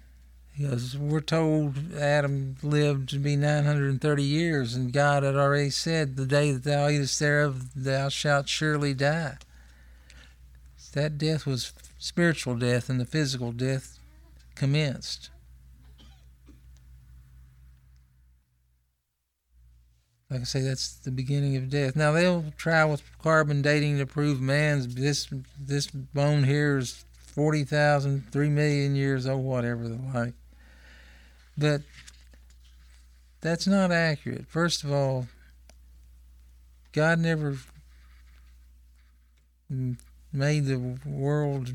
Because 0.58 0.98
we're 0.98 1.22
told 1.22 1.94
Adam 1.94 2.58
lived 2.62 3.10
to 3.10 3.20
be 3.20 3.36
930 3.36 4.24
years, 4.24 4.76
and 4.76 4.92
God 4.92 5.24
had 5.24 5.36
already 5.36 5.70
said, 5.70 6.18
The 6.18 6.26
day 6.26 6.52
that 6.52 6.64
thou 6.64 6.90
eatest 6.90 7.20
thereof, 7.20 7.72
thou 7.74 8.10
shalt 8.10 8.50
surely 8.50 8.94
die. 8.94 9.38
That 10.94 11.18
death 11.18 11.46
was 11.46 11.72
spiritual 11.98 12.56
death, 12.58 12.90
and 12.90 13.00
the 13.00 13.06
physical 13.06 13.54
death 13.54 13.98
commenced. 14.56 15.30
Like 20.32 20.42
I 20.42 20.44
say, 20.46 20.62
that's 20.62 20.94
the 20.94 21.12
beginning 21.12 21.58
of 21.58 21.70
death. 21.70 21.98
Now 21.98 22.14
they'll 22.14 22.46
try 22.56 22.86
with 22.86 23.04
carbon 23.22 23.62
dating 23.62 23.98
to 23.98 24.06
prove 24.06 24.40
man's 24.40 24.96
this 24.96 25.28
this 25.60 25.88
bone 25.88 26.46
here 26.46 26.78
is 26.78 27.04
40,000, 27.36 28.32
3 28.32 28.50
million 28.50 28.96
years 28.96 29.28
old, 29.28 29.44
whatever 29.44 29.90
the 29.90 30.00
like. 30.14 30.34
But 31.58 31.82
that's 33.42 33.68
not 33.68 33.92
accurate. 33.92 34.48
First 34.48 34.86
of 34.86 34.92
all, 34.94 35.28
God 36.94 37.20
never 37.20 37.58
made 39.70 40.66
the 40.66 40.98
world 41.06 41.74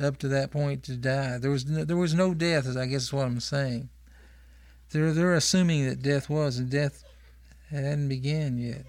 up 0.00 0.18
to 0.18 0.28
that 0.28 0.50
point 0.50 0.82
to 0.84 0.96
die. 0.96 1.38
There 1.38 1.52
was 1.52 1.66
no, 1.66 1.84
there 1.84 1.96
was 1.96 2.14
no 2.14 2.34
death, 2.34 2.66
as 2.66 2.76
I 2.76 2.86
guess 2.86 3.02
is 3.04 3.12
what 3.12 3.26
I'm 3.26 3.38
saying. 3.38 3.90
They're 4.90 5.12
they're 5.12 5.34
assuming 5.34 5.88
that 5.88 6.02
death 6.02 6.28
was, 6.28 6.58
and 6.58 6.68
death 6.68 7.04
it 7.72 7.82
hadn't 7.82 8.08
begun 8.08 8.58
yet. 8.58 8.84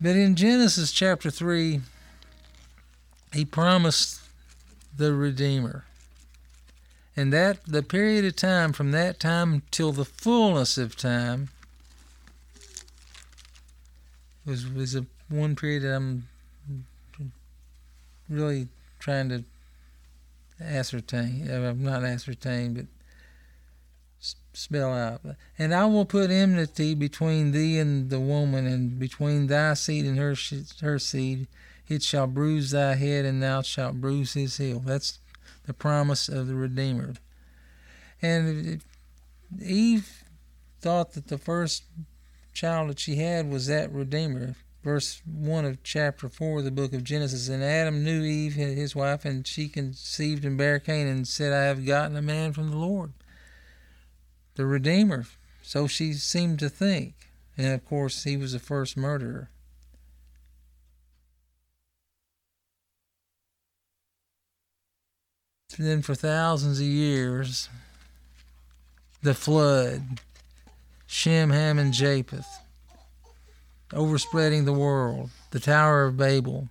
But 0.00 0.16
in 0.16 0.34
Genesis 0.34 0.92
chapter 0.92 1.30
3, 1.30 1.80
he 3.32 3.44
promised 3.44 4.20
the 4.96 5.14
Redeemer. 5.14 5.84
And 7.16 7.32
that 7.32 7.64
the 7.64 7.82
period 7.82 8.24
of 8.26 8.36
time 8.36 8.72
from 8.72 8.90
that 8.90 9.18
time 9.18 9.62
till 9.70 9.92
the 9.92 10.04
fullness 10.04 10.76
of 10.76 10.96
time 10.96 11.48
was 14.44 14.66
was 14.68 14.94
a 14.94 15.06
one 15.28 15.56
period 15.56 15.82
that 15.82 15.96
I'm 15.96 16.28
really 18.28 18.68
trying 18.98 19.30
to 19.30 19.44
ascertain. 20.60 21.50
I'm 21.50 21.82
not 21.82 22.04
ascertain, 22.04 22.74
but 22.74 22.86
spell 24.56 24.92
out. 24.92 25.20
And 25.58 25.74
I 25.74 25.84
will 25.86 26.06
put 26.06 26.30
enmity 26.30 26.94
between 26.94 27.52
thee 27.52 27.78
and 27.78 28.10
the 28.10 28.20
woman, 28.20 28.66
and 28.66 28.98
between 28.98 29.46
thy 29.46 29.74
seed 29.74 30.04
and 30.04 30.18
her 30.18 30.34
her 30.80 30.98
seed. 30.98 31.46
It 31.88 32.02
shall 32.02 32.26
bruise 32.26 32.70
thy 32.70 32.94
head, 32.94 33.24
and 33.24 33.42
thou 33.42 33.62
shalt 33.62 34.00
bruise 34.00 34.32
his 34.32 34.56
heel. 34.56 34.80
That's 34.80 35.20
the 35.66 35.74
promise 35.74 36.28
of 36.28 36.48
the 36.48 36.54
Redeemer. 36.54 37.14
And 38.20 38.82
Eve 39.62 40.24
thought 40.80 41.12
that 41.12 41.28
the 41.28 41.38
first 41.38 41.84
child 42.52 42.90
that 42.90 42.98
she 42.98 43.16
had 43.16 43.50
was 43.50 43.66
that 43.66 43.92
Redeemer. 43.92 44.56
Verse 44.82 45.20
1 45.26 45.64
of 45.64 45.82
chapter 45.82 46.28
4 46.28 46.60
of 46.60 46.64
the 46.64 46.70
book 46.70 46.92
of 46.92 47.04
Genesis. 47.04 47.48
And 47.48 47.62
Adam 47.62 48.02
knew 48.02 48.22
Eve, 48.22 48.54
his 48.54 48.96
wife, 48.96 49.24
and 49.24 49.46
she 49.46 49.68
conceived 49.68 50.44
and 50.44 50.56
bare 50.56 50.78
Cain, 50.78 51.06
and 51.06 51.28
said, 51.28 51.52
I 51.52 51.64
have 51.64 51.84
gotten 51.84 52.16
a 52.16 52.22
man 52.22 52.52
from 52.52 52.70
the 52.70 52.76
Lord 52.76 53.12
the 54.56 54.66
Redeemer. 54.66 55.26
So 55.62 55.86
she 55.86 56.12
seemed 56.12 56.58
to 56.60 56.68
think. 56.68 57.14
And 57.56 57.72
of 57.72 57.84
course, 57.86 58.24
he 58.24 58.36
was 58.36 58.52
the 58.52 58.58
first 58.58 58.96
murderer. 58.96 59.50
And 65.78 65.86
then, 65.86 66.02
for 66.02 66.14
thousands 66.14 66.80
of 66.80 66.86
years, 66.86 67.68
the 69.22 69.34
flood, 69.34 70.20
Shem, 71.06 71.50
Ham, 71.50 71.78
and 71.78 71.92
Japheth, 71.92 72.46
overspreading 73.92 74.64
the 74.64 74.72
world, 74.72 75.30
the 75.50 75.60
Tower 75.60 76.04
of 76.04 76.16
Babel. 76.16 76.68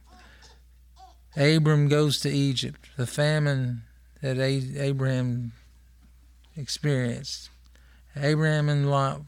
Abram 1.38 1.88
goes 1.88 2.20
to 2.22 2.30
Egypt, 2.30 2.90
the 2.98 3.06
famine 3.06 3.84
that 4.22 4.40
Abraham 4.40 5.52
experienced. 6.56 7.50
Abraham 8.18 8.70
and 8.70 8.90
Lot 8.90 9.24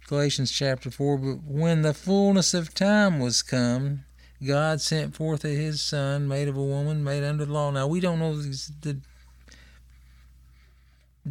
Galatians 0.06 0.52
chapter 0.52 0.90
4. 0.90 1.18
But 1.18 1.44
when 1.44 1.82
the 1.82 1.94
fullness 1.94 2.54
of 2.54 2.74
time 2.74 3.18
was 3.18 3.42
come, 3.42 4.04
God 4.44 4.80
sent 4.80 5.16
forth 5.16 5.42
his 5.42 5.80
Son, 5.80 6.28
made 6.28 6.48
of 6.48 6.56
a 6.56 6.62
woman, 6.62 7.02
made 7.02 7.24
under 7.24 7.44
the 7.44 7.52
law. 7.52 7.70
Now, 7.70 7.86
we 7.86 8.00
don't 8.00 8.18
know 8.18 8.36
the 8.36 8.98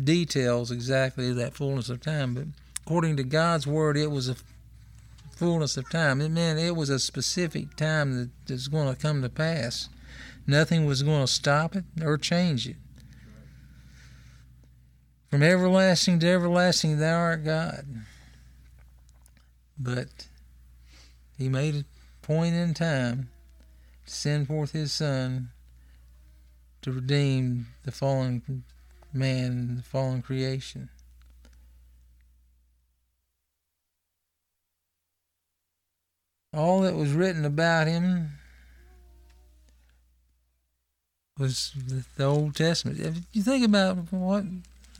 details 0.04 0.72
exactly 0.72 1.30
of 1.30 1.36
that 1.36 1.54
fullness 1.54 1.90
of 1.90 2.02
time, 2.02 2.34
but 2.34 2.46
according 2.86 3.18
to 3.18 3.24
God's 3.24 3.68
word, 3.68 3.98
it 3.98 4.10
was 4.10 4.30
a 4.30 4.36
fullness 5.36 5.78
of 5.78 5.90
time. 5.90 6.22
It 6.22 6.30
meant 6.30 6.60
it 6.60 6.76
was 6.76 6.90
a 6.90 7.00
specific 7.00 7.76
time 7.76 8.16
that 8.46 8.54
was 8.54 8.68
going 8.68 8.94
to 8.94 9.00
come 9.00 9.22
to 9.22 9.30
pass. 9.30 9.90
Nothing 10.48 10.86
was 10.86 11.04
going 11.04 11.22
to 11.22 11.32
stop 11.32 11.76
it 11.76 11.84
or 12.02 12.18
change 12.18 12.68
it. 12.68 12.78
From 15.32 15.44
everlasting 15.44 16.20
to 16.20 16.28
everlasting, 16.28 17.00
thou 17.00 17.18
art 17.18 17.46
God. 17.46 17.86
But 19.80 20.28
he 21.38 21.48
made 21.48 21.74
a 21.74 21.86
point 22.22 22.54
in 22.54 22.74
time 22.74 23.30
to 24.06 24.14
send 24.14 24.48
forth 24.48 24.74
his 24.74 24.92
Son 24.92 25.52
to 26.82 26.92
redeem 26.92 27.68
the 27.84 27.94
fallen 27.94 28.66
man, 29.14 29.78
the 29.78 29.84
fallen 29.84 30.22
creation. 30.22 30.90
All 36.54 36.82
that 36.82 36.96
was 36.96 37.14
written 37.14 37.46
about 37.46 37.88
him 37.88 38.32
was 41.40 41.72
the 42.18 42.26
Old 42.26 42.54
Testament. 42.56 43.00
If 43.00 43.20
you 43.32 43.42
think 43.42 43.66
about 43.66 44.12
what 44.12 44.44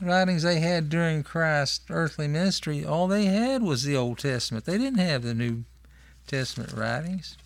writings 0.02 0.42
they 0.42 0.60
had 0.60 0.88
during 0.88 1.22
Christ's 1.22 1.84
earthly 1.90 2.28
ministry, 2.28 2.84
all 2.84 3.06
they 3.06 3.26
had 3.26 3.62
was 3.62 3.84
the 3.84 3.96
Old 3.96 4.18
Testament. 4.18 4.64
They 4.64 4.78
didn't 4.78 4.98
have 4.98 5.22
the 5.22 5.34
New 5.34 5.64
Testament 6.26 6.72
writings. 6.72 7.36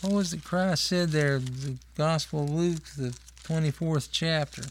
what 0.00 0.12
was 0.12 0.32
it 0.32 0.44
Christ 0.44 0.84
said 0.84 1.10
there? 1.10 1.38
The 1.38 1.76
Gospel 1.96 2.44
of 2.44 2.50
Luke, 2.50 2.84
the 2.96 3.16
24th 3.44 4.08
chapter, 4.10 4.62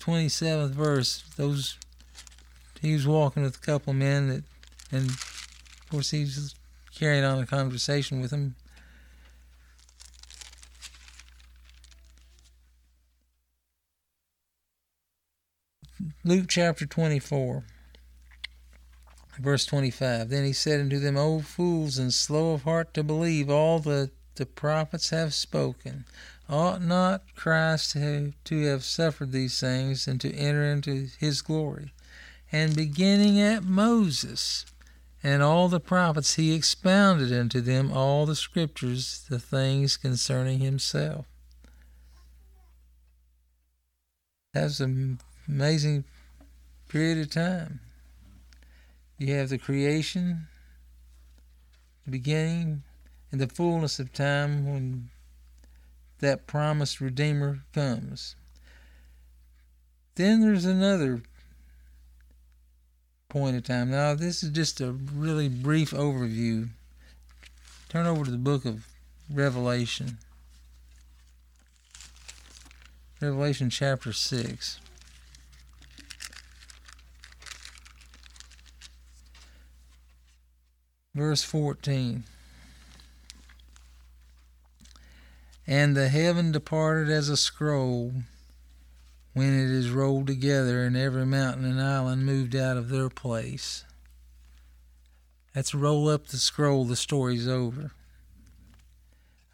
27th 0.00 0.70
verse. 0.70 1.24
Those 1.36 1.76
he 2.80 2.92
was 2.92 3.06
walking 3.06 3.44
with 3.44 3.56
a 3.56 3.60
couple 3.60 3.92
of 3.92 3.96
men 3.96 4.28
that, 4.28 4.42
and 4.90 5.08
of 5.08 5.86
course 5.88 6.10
he 6.10 6.22
was 6.22 6.56
carrying 6.92 7.22
on 7.22 7.38
a 7.38 7.46
conversation 7.46 8.20
with 8.20 8.30
them. 8.32 8.56
Luke 16.24 16.46
chapter 16.48 16.86
24, 16.86 17.64
verse 19.40 19.66
25. 19.66 20.28
Then 20.28 20.44
he 20.44 20.52
said 20.52 20.78
unto 20.78 21.00
them, 21.00 21.16
O 21.16 21.40
fools 21.40 21.98
and 21.98 22.14
slow 22.14 22.52
of 22.52 22.62
heart 22.62 22.94
to 22.94 23.02
believe 23.02 23.50
all 23.50 23.80
that 23.80 24.12
the 24.36 24.46
prophets 24.46 25.10
have 25.10 25.34
spoken. 25.34 26.04
Ought 26.48 26.80
not 26.80 27.22
Christ 27.34 27.92
to, 27.92 28.34
to 28.44 28.66
have 28.66 28.84
suffered 28.84 29.32
these 29.32 29.58
things 29.58 30.06
and 30.06 30.20
to 30.20 30.32
enter 30.32 30.62
into 30.62 31.08
his 31.18 31.42
glory? 31.42 31.92
And 32.52 32.76
beginning 32.76 33.40
at 33.40 33.64
Moses 33.64 34.64
and 35.24 35.42
all 35.42 35.68
the 35.68 35.80
prophets, 35.80 36.34
he 36.34 36.54
expounded 36.54 37.32
unto 37.32 37.60
them 37.60 37.90
all 37.90 38.26
the 38.26 38.36
scriptures, 38.36 39.26
the 39.28 39.40
things 39.40 39.96
concerning 39.96 40.60
himself. 40.60 41.26
That's 44.54 44.78
an 44.78 45.18
amazing 45.48 46.04
period 46.88 47.18
of 47.18 47.30
time. 47.30 47.80
You 49.18 49.34
have 49.34 49.48
the 49.48 49.58
creation, 49.58 50.48
the 52.04 52.10
beginning, 52.10 52.82
and 53.30 53.40
the 53.40 53.48
fullness 53.48 53.98
of 53.98 54.12
time 54.12 54.66
when 54.66 55.10
that 56.20 56.46
promised 56.46 57.00
Redeemer 57.00 57.60
comes. 57.72 58.36
Then 60.14 60.40
there's 60.40 60.64
another 60.64 61.22
point 63.28 63.56
of 63.56 63.64
time. 63.64 63.90
Now, 63.90 64.14
this 64.14 64.42
is 64.42 64.50
just 64.50 64.80
a 64.80 64.92
really 64.92 65.48
brief 65.48 65.92
overview. 65.92 66.68
Turn 67.88 68.06
over 68.06 68.24
to 68.24 68.30
the 68.30 68.36
book 68.36 68.66
of 68.66 68.86
Revelation. 69.30 70.18
Revelation 73.20 73.70
chapter 73.70 74.12
6. 74.12 74.80
Verse 81.14 81.42
14. 81.42 82.24
And 85.66 85.96
the 85.96 86.08
heaven 86.08 86.52
departed 86.52 87.10
as 87.10 87.28
a 87.28 87.36
scroll 87.36 88.12
when 89.34 89.48
it 89.48 89.70
is 89.70 89.90
rolled 89.90 90.26
together, 90.26 90.84
and 90.84 90.96
every 90.96 91.26
mountain 91.26 91.64
and 91.64 91.80
island 91.80 92.26
moved 92.26 92.56
out 92.56 92.76
of 92.76 92.88
their 92.88 93.08
place. 93.08 93.84
That's 95.54 95.74
roll 95.74 96.08
up 96.08 96.28
the 96.28 96.38
scroll, 96.38 96.84
the 96.84 96.96
story's 96.96 97.46
over. 97.46 97.92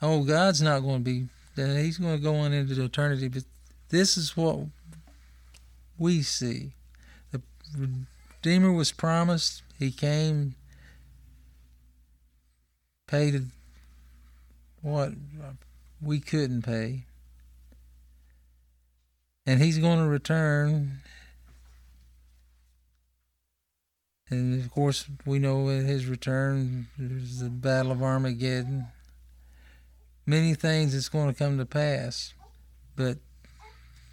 Oh, 0.01 0.23
God's 0.23 0.63
not 0.63 0.81
going 0.81 1.05
to 1.05 1.11
be, 1.11 1.29
He's 1.57 1.99
going 1.99 2.17
to 2.17 2.23
go 2.23 2.37
on 2.37 2.53
into 2.53 2.81
eternity, 2.83 3.29
but 3.29 3.43
this 3.89 4.17
is 4.17 4.37
what 4.37 4.61
we 5.99 6.23
see. 6.23 6.73
The 7.33 7.43
Redeemer 7.77 8.73
was 8.73 8.93
promised, 8.93 9.63
He 9.77 9.91
came, 9.91 10.55
paid 13.09 13.51
what 14.81 15.13
we 16.01 16.21
couldn't 16.21 16.63
pay. 16.63 17.05
And 19.45 19.61
he's 19.61 19.79
going 19.79 19.99
to 19.99 20.07
return. 20.07 21.01
And 24.31 24.63
of 24.63 24.71
course, 24.71 25.07
we 25.25 25.39
know 25.39 25.71
at 25.71 25.87
his 25.87 26.07
return, 26.07 26.89
there's 26.99 27.41
the 27.41 27.49
Battle 27.49 27.91
of 27.91 28.03
Armageddon. 28.03 28.87
Many 30.27 30.55
things 30.55 30.93
that's 30.93 31.09
going 31.09 31.33
to 31.33 31.39
come 31.39 31.57
to 31.57 31.65
pass. 31.65 32.35
But 32.95 33.17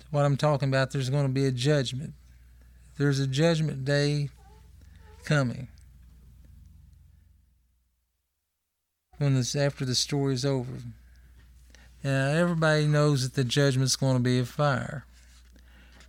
what 0.10 0.24
I'm 0.24 0.38
talking 0.38 0.70
about, 0.70 0.92
there's 0.92 1.10
going 1.10 1.28
to 1.28 1.34
be 1.34 1.46
a 1.46 1.52
judgment. 1.52 2.14
There's 2.98 3.20
a 3.20 3.28
judgment 3.28 3.84
day 3.84 4.30
coming. 5.26 5.68
When 9.18 9.36
this 9.36 9.56
after 9.56 9.86
the 9.86 9.96
story's 9.96 10.46
over. 10.46 10.72
Now 12.04 12.28
everybody 12.28 12.88
knows 12.88 13.24
that 13.24 13.34
the 13.34 13.44
judgment's 13.44 13.96
going 13.96 14.18
to 14.18 14.24
be 14.24 14.40
a 14.40 14.46
fire. 14.46 15.06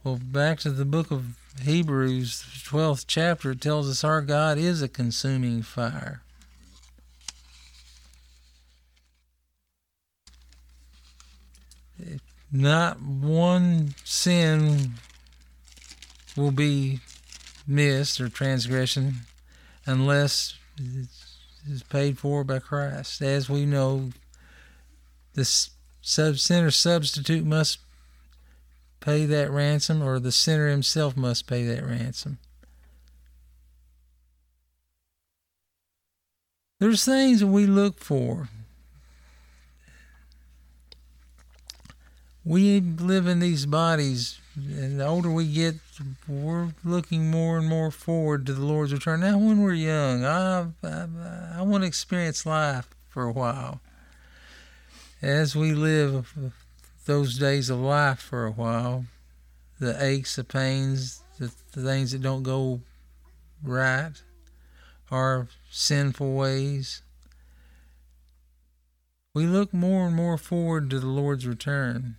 Well, 0.05 0.21
back 0.23 0.59
to 0.61 0.71
the 0.71 0.85
book 0.85 1.11
of 1.11 1.37
Hebrews, 1.62 2.45
12th 2.64 3.05
chapter, 3.07 3.53
it 3.53 3.61
tells 3.61 3.88
us 3.88 4.05
our 4.05 4.21
God 4.21 4.59
is 4.59 4.83
a 4.83 4.88
consuming 4.88 5.62
fire. 5.62 6.23
Not 12.53 13.01
one 13.01 13.95
sin 14.05 14.95
will 16.37 16.53
be 16.53 17.01
missed 17.66 18.21
or 18.21 18.29
transgression 18.29 19.14
unless 19.85 20.55
is 21.71 21.83
paid 21.83 22.19
for 22.19 22.45
by 22.45 22.59
Christ. 22.59 23.23
As 23.23 23.49
we 23.51 23.67
know, 23.67 24.11
the 25.35 25.45
sinner 25.45 26.71
substitute 26.71 27.45
must 27.45 27.79
pay 29.01 29.27
that 29.27 29.51
ransom, 29.51 30.03
or 30.03 30.19
the 30.19 30.33
sinner 30.33 30.69
himself 30.69 31.17
must 31.17 31.47
pay 31.47 31.65
that 31.65 31.85
ransom. 31.85 32.39
There's 36.79 37.05
things 37.05 37.41
that 37.41 37.47
we 37.47 37.67
look 37.67 38.01
for. 38.01 38.49
We 42.45 42.81
live 42.81 43.27
in 43.27 43.41
these 43.41 43.67
bodies 43.67 44.39
and 44.57 44.99
the 44.99 45.07
older 45.07 45.31
we 45.31 45.47
get, 45.47 45.75
we're 46.27 46.71
looking 46.83 47.31
more 47.31 47.59
and 47.59 47.69
more 47.69 47.90
forward 47.90 48.47
to 48.47 48.55
the 48.55 48.64
Lord's 48.64 48.92
return. 48.92 49.21
Now, 49.21 49.37
when 49.37 49.61
we're 49.61 49.75
young, 49.75 50.25
I, 50.25 50.69
I, 50.83 51.07
I 51.57 51.62
want 51.62 51.83
to 51.83 51.87
experience 51.87 52.47
life 52.47 52.88
for 53.11 53.25
a 53.25 53.33
while. 53.33 53.81
As 55.21 55.55
we 55.55 55.73
live 55.73 56.33
those 57.05 57.38
days 57.38 57.69
of 57.69 57.81
life 57.81 58.21
for 58.21 58.47
a 58.47 58.51
while, 58.51 59.05
the 59.79 60.03
aches, 60.03 60.37
the 60.37 60.45
pains, 60.45 61.23
the, 61.38 61.53
the 61.73 61.83
things 61.83 62.12
that 62.12 62.23
don't 62.23 62.42
go 62.42 62.81
right, 63.62 64.12
our 65.11 65.49
sinful 65.71 66.35
ways, 66.35 67.03
we 69.35 69.45
look 69.45 69.75
more 69.75 70.07
and 70.07 70.16
more 70.16 70.38
forward 70.38 70.88
to 70.88 70.99
the 70.99 71.07
Lord's 71.07 71.47
return. 71.47 72.16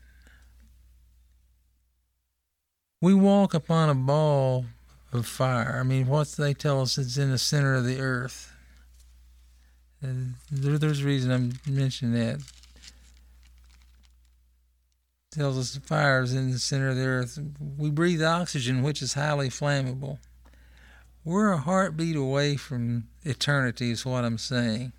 We 2.99 3.13
walk 3.13 3.53
upon 3.53 3.89
a 3.89 3.95
ball 3.95 4.65
of 5.13 5.27
fire. 5.27 5.77
I 5.79 5.83
mean, 5.83 6.07
what 6.07 6.29
they 6.29 6.53
tell 6.53 6.81
us 6.81 6.97
is 6.97 7.17
in 7.17 7.29
the 7.31 7.37
center 7.37 7.75
of 7.75 7.85
the 7.85 7.99
earth. 7.99 8.51
There, 10.01 10.77
there's 10.77 11.01
a 11.01 11.05
reason 11.05 11.31
I'm 11.31 11.59
mentioning 11.67 12.13
that. 12.19 12.39
It 15.31 15.39
tells 15.39 15.57
us 15.57 15.73
the 15.73 15.79
fire 15.79 16.23
is 16.23 16.33
in 16.33 16.51
the 16.51 16.59
center 16.59 16.89
of 16.89 16.95
the 16.95 17.05
earth. 17.05 17.39
We 17.77 17.91
breathe 17.91 18.23
oxygen, 18.23 18.81
which 18.81 19.03
is 19.03 19.13
highly 19.13 19.49
flammable. 19.49 20.17
We're 21.23 21.51
a 21.51 21.57
heartbeat 21.57 22.15
away 22.15 22.55
from 22.55 23.09
eternity, 23.23 23.91
is 23.91 24.05
what 24.05 24.25
I'm 24.25 24.37
saying. 24.37 24.93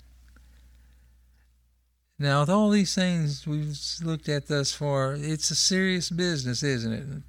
Now, 2.18 2.40
with 2.40 2.50
all 2.50 2.70
these 2.70 2.94
things 2.94 3.46
we've 3.46 3.76
looked 4.02 4.28
at 4.28 4.46
thus 4.46 4.72
far, 4.72 5.14
it's 5.14 5.50
a 5.50 5.56
serious 5.56 6.10
business, 6.10 6.62
isn't 6.62 6.92
it? 6.92 7.22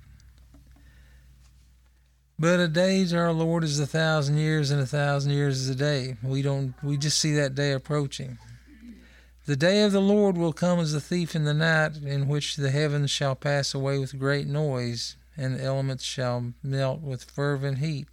But 2.42 2.62
a 2.62 2.70
day 2.70 3.06
to 3.06 3.18
our 3.18 3.34
Lord 3.34 3.66
is 3.66 3.82
a 3.82 3.86
thousand 3.86 4.38
years, 4.38 4.72
and 4.72 4.80
a 4.80 4.86
thousand 4.86 5.34
years 5.34 5.60
is 5.60 5.68
a 5.68 5.76
day. 5.76 6.16
We 6.24 6.42
don't. 6.42 6.74
We 6.82 6.96
just 6.96 7.20
see 7.20 7.34
that 7.34 7.54
day 7.54 7.74
approaching. 7.74 8.38
The 9.46 9.58
day 9.58 9.84
of 9.84 9.92
the 9.92 10.00
Lord 10.00 10.38
will 10.38 10.54
come 10.54 10.80
as 10.80 10.94
a 10.94 11.02
thief 11.02 11.36
in 11.36 11.44
the 11.44 11.54
night, 11.54 11.98
in 11.98 12.30
which 12.30 12.56
the 12.56 12.72
heavens 12.72 13.12
shall 13.12 13.36
pass 13.36 13.74
away 13.74 14.00
with 14.00 14.18
great 14.18 14.48
noise, 14.48 15.18
and 15.36 15.56
the 15.56 15.64
elements 15.64 16.06
shall 16.06 16.54
melt 16.64 17.02
with 17.02 17.26
fervent 17.26 17.80
heat. 17.80 18.08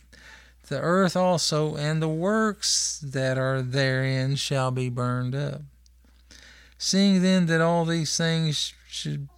The 0.68 0.80
earth 0.80 1.16
also 1.16 1.76
and 1.76 2.02
the 2.02 2.08
works 2.08 2.98
that 3.04 3.38
are 3.38 3.62
therein 3.62 4.34
shall 4.34 4.72
be 4.72 4.88
burned 4.88 5.36
up. 5.36 5.62
Seeing 6.78 7.22
then 7.22 7.46
that 7.46 7.60
all 7.60 7.84
these 7.84 8.16
things 8.16 8.74
should, 8.88 9.28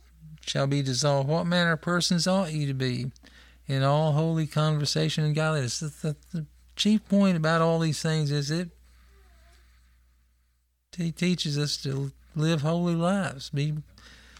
shall 0.41 0.67
be 0.67 0.81
dissolved, 0.81 1.29
what 1.29 1.45
manner 1.45 1.73
of 1.73 1.83
persons 1.83 2.27
ought 2.27 2.53
ye 2.55 2.65
to 2.65 2.73
be? 2.73 3.11
In 3.69 3.83
all 3.83 4.13
holy 4.13 4.47
conversation 4.47 5.25
and 5.25 5.35
godliness. 5.35 5.81
The, 5.81 5.93
the, 6.03 6.17
the 6.33 6.47
chief 6.75 7.07
point 7.09 7.37
about 7.37 7.61
all 7.61 7.79
these 7.79 8.03
things 8.03 8.31
is 8.31 8.51
it 8.51 8.71
he 10.97 11.13
teaches 11.13 11.57
us 11.57 11.77
to 11.79 12.11
live 12.35 12.63
holy 12.63 12.95
lives. 12.95 13.51
Be 13.51 13.75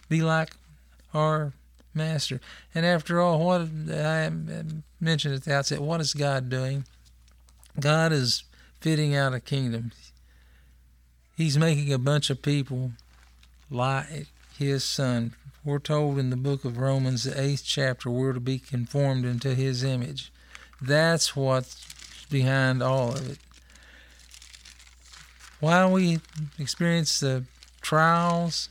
be 0.09 0.21
like 0.21 0.51
our 1.13 1.53
master. 1.93 2.41
And 2.73 2.85
after 2.85 3.21
all, 3.21 3.39
what 3.39 3.61
I 3.91 4.31
mentioned 4.99 5.35
at 5.35 5.43
the 5.43 5.55
outset, 5.55 5.81
what 5.81 6.01
is 6.01 6.13
God 6.13 6.49
doing? 6.49 6.85
God 7.79 8.11
is 8.11 8.43
fitting 8.81 9.15
out 9.15 9.33
a 9.33 9.39
kingdom. 9.39 9.91
He's 11.37 11.57
making 11.57 11.93
a 11.93 11.97
bunch 11.97 12.29
of 12.29 12.41
people 12.41 12.91
like 13.69 14.27
his 14.57 14.83
son. 14.83 15.35
We're 15.65 15.79
told 15.79 16.17
in 16.17 16.29
the 16.29 16.37
book 16.37 16.63
of 16.63 16.77
Romans, 16.77 17.23
the 17.23 17.39
eighth 17.39 17.63
chapter, 17.65 18.09
we're 18.09 18.33
to 18.33 18.39
be 18.39 18.59
conformed 18.59 19.25
into 19.25 19.55
his 19.55 19.83
image. 19.83 20.31
That's 20.81 21.35
what's 21.35 22.25
behind 22.29 22.81
all 22.81 23.13
of 23.13 23.29
it. 23.29 23.39
Why 25.59 25.85
we 25.85 26.19
experience 26.57 27.19
the 27.19 27.43
trials 27.81 28.69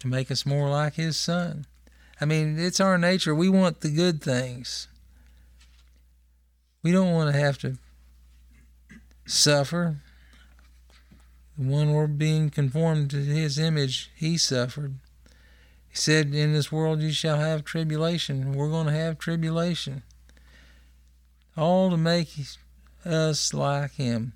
to 0.00 0.08
make 0.08 0.30
us 0.30 0.46
more 0.46 0.70
like 0.70 0.94
his 0.94 1.18
son. 1.18 1.66
I 2.20 2.24
mean, 2.24 2.58
it's 2.58 2.80
our 2.80 2.96
nature. 2.96 3.34
We 3.34 3.50
want 3.50 3.80
the 3.82 3.90
good 3.90 4.22
things. 4.22 4.88
We 6.82 6.90
don't 6.90 7.12
want 7.12 7.34
to 7.34 7.38
have 7.38 7.58
to 7.58 7.76
suffer. 9.26 9.98
When 11.58 11.92
we're 11.92 12.06
being 12.06 12.48
conformed 12.48 13.10
to 13.10 13.18
his 13.18 13.58
image, 13.58 14.10
he 14.16 14.38
suffered. 14.38 14.94
He 15.92 15.98
said, 15.98 16.34
In 16.34 16.54
this 16.54 16.72
world 16.72 17.02
you 17.02 17.12
shall 17.12 17.36
have 17.36 17.64
tribulation. 17.64 18.54
We're 18.54 18.70
going 18.70 18.86
to 18.86 18.92
have 18.92 19.18
tribulation. 19.18 20.02
All 21.54 21.90
to 21.90 21.98
make 21.98 22.30
us 23.04 23.52
like 23.52 23.92
him. 23.92 24.32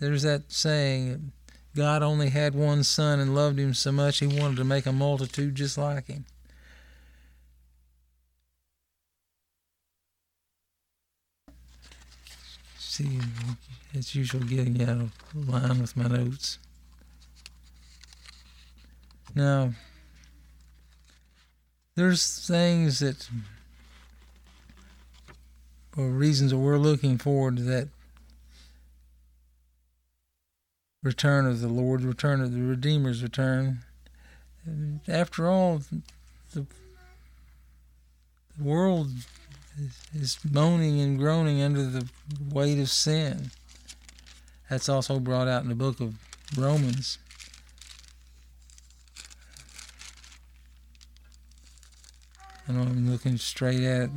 There's 0.00 0.22
that 0.22 0.50
saying, 0.50 1.32
God 1.76 2.02
only 2.02 2.30
had 2.30 2.54
one 2.54 2.84
son 2.84 3.20
and 3.20 3.34
loved 3.34 3.58
him 3.58 3.74
so 3.74 3.92
much 3.92 4.20
he 4.20 4.26
wanted 4.26 4.56
to 4.56 4.64
make 4.64 4.86
a 4.86 4.92
multitude 4.92 5.56
just 5.56 5.76
like 5.76 6.06
him. 6.06 6.24
See, 12.78 13.18
it's 13.92 14.14
usual 14.14 14.40
getting 14.40 14.80
out 14.82 15.02
of 15.02 15.12
line 15.34 15.82
with 15.82 15.98
my 15.98 16.08
notes. 16.08 16.58
Now, 19.34 19.74
there's 21.94 22.46
things 22.46 22.98
that, 22.98 23.28
or 25.96 26.08
reasons 26.08 26.50
that 26.50 26.58
we're 26.58 26.78
looking 26.78 27.18
forward 27.18 27.56
to 27.56 27.62
that 27.62 27.88
return 31.02 31.46
of 31.46 31.60
the 31.60 31.68
Lord, 31.68 32.02
return 32.02 32.40
of 32.40 32.52
the 32.52 32.62
Redeemer's 32.62 33.22
return. 33.22 33.80
After 35.06 35.46
all, 35.46 35.82
the, 35.90 36.02
the 36.54 36.66
world 38.58 39.10
is 40.14 40.38
moaning 40.50 41.00
and 41.00 41.18
groaning 41.18 41.60
under 41.60 41.84
the 41.84 42.08
weight 42.50 42.80
of 42.80 42.88
sin. 42.88 43.50
That's 44.70 44.88
also 44.88 45.20
brought 45.20 45.46
out 45.46 45.62
in 45.62 45.68
the 45.68 45.74
book 45.74 46.00
of 46.00 46.14
Romans. 46.56 47.18
I 52.66 52.72
know 52.72 52.80
I'm 52.82 53.10
looking 53.10 53.36
straight 53.36 53.82
at 53.84 54.08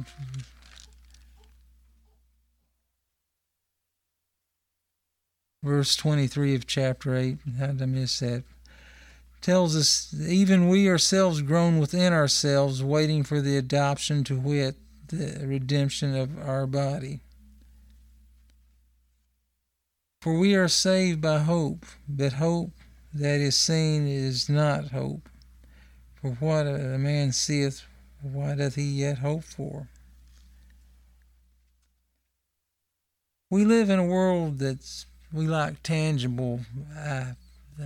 verse 5.64 5.98
23 5.98 6.56
of 6.56 6.66
chapter 6.66 7.16
8. 7.16 7.38
How 7.60 7.68
did 7.68 7.82
I 7.82 7.86
miss 7.86 8.20
that? 8.20 8.44
Tells 9.42 9.76
us, 9.76 10.14
even 10.18 10.70
we 10.70 10.90
ourselves 10.90 11.42
groan 11.42 11.80
within 11.80 12.14
ourselves, 12.14 12.82
waiting 12.82 13.24
for 13.24 13.42
the 13.42 13.58
adoption 13.58 14.24
to 14.26 14.40
wit, 14.40 14.76
the 15.10 15.46
redemption 15.46 16.16
of 16.16 16.38
our 16.40 16.66
body. 16.66 17.20
For 20.22 20.40
we 20.40 20.56
are 20.56 20.68
saved 20.68 21.22
by 21.22 21.40
hope, 21.40 21.86
but 22.08 22.34
hope 22.34 22.72
that 23.14 23.40
is 23.40 23.56
seen 23.56 24.08
is 24.08 24.50
not 24.50 24.92
hope. 24.92 25.30
For 26.16 26.32
what 26.32 26.66
a 26.66 26.98
man 26.98 27.32
seeth, 27.32 27.84
why 28.22 28.56
doth 28.56 28.76
he 28.76 28.84
yet 28.84 29.20
hope 29.20 29.44
for? 29.44 29.88
We 33.50 33.64
live 33.64 33.90
in 33.90 34.00
a 34.00 34.06
world 34.06 34.60
that's 34.60 35.06
we 35.32 35.48
like 35.48 35.84
tangible, 35.84 36.62
I 36.96 37.36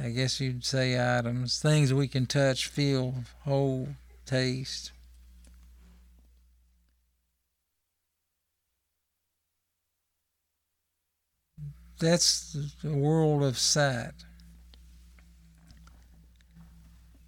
guess 0.09 0.39
you'd 0.39 0.63
say 0.63 0.95
items, 1.17 1.59
things 1.59 1.93
we 1.93 2.07
can 2.07 2.25
touch, 2.25 2.67
feel, 2.67 3.15
hold, 3.43 3.89
taste. 4.25 4.91
That's 11.99 12.57
the 12.81 12.93
world 12.93 13.43
of 13.43 13.59
sight. 13.59 14.13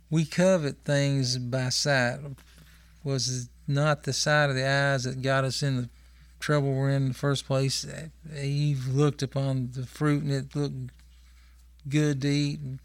We 0.10 0.26
covet 0.26 0.78
things 0.86 1.38
by 1.38 1.70
sight. 1.70 2.20
Was 3.04 3.50
not 3.68 4.04
the 4.04 4.14
sight 4.14 4.50
of 4.50 4.56
the 4.56 4.68
eyes 4.68 5.04
that 5.04 5.22
got 5.22 5.44
us 5.44 5.62
in 5.62 5.78
the 5.78 5.90
trouble 6.40 6.74
we're 6.74 6.90
in 6.90 7.04
in 7.04 7.08
the 7.10 7.14
first 7.14 7.46
place. 7.46 7.86
Eve 8.38 8.88
looked 8.88 9.22
upon 9.22 9.70
the 9.74 9.86
fruit 9.86 10.24
and 10.24 10.32
it 10.32 10.56
looked 10.56 10.92
good 11.88 12.22
to 12.22 12.28
eat, 12.30 12.60
and 12.60 12.80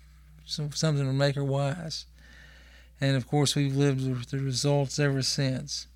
something 0.46 1.06
to 1.06 1.12
make 1.12 1.36
her 1.36 1.44
wise. 1.44 2.06
And 3.00 3.16
of 3.16 3.28
course, 3.28 3.54
we've 3.54 3.76
lived 3.76 4.08
with 4.08 4.30
the 4.30 4.38
results 4.38 4.98
ever 4.98 5.22
since. 5.22 5.86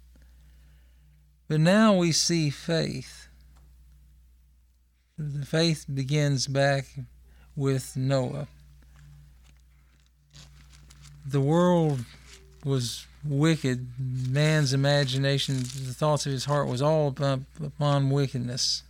But 1.49 1.61
now 1.61 1.97
we 1.97 2.13
see 2.13 2.51
faith. 2.51 3.29
The 5.19 5.45
faith 5.45 5.85
begins 5.93 6.47
back 6.47 6.87
with 7.55 7.97
Noah. 7.97 8.49
The 11.27 11.41
world 11.41 12.05
was 12.65 13.07
wicked. 13.25 13.89
Man's 13.99 14.73
imagination, 14.73 15.59
the 15.59 15.95
thoughts 15.95 16.27
of 16.27 16.33
his 16.33 16.47
heart 16.47 16.69
was 16.69 16.83
all 16.83 17.09
upon, 17.09 18.11
wickedness. 18.11 18.83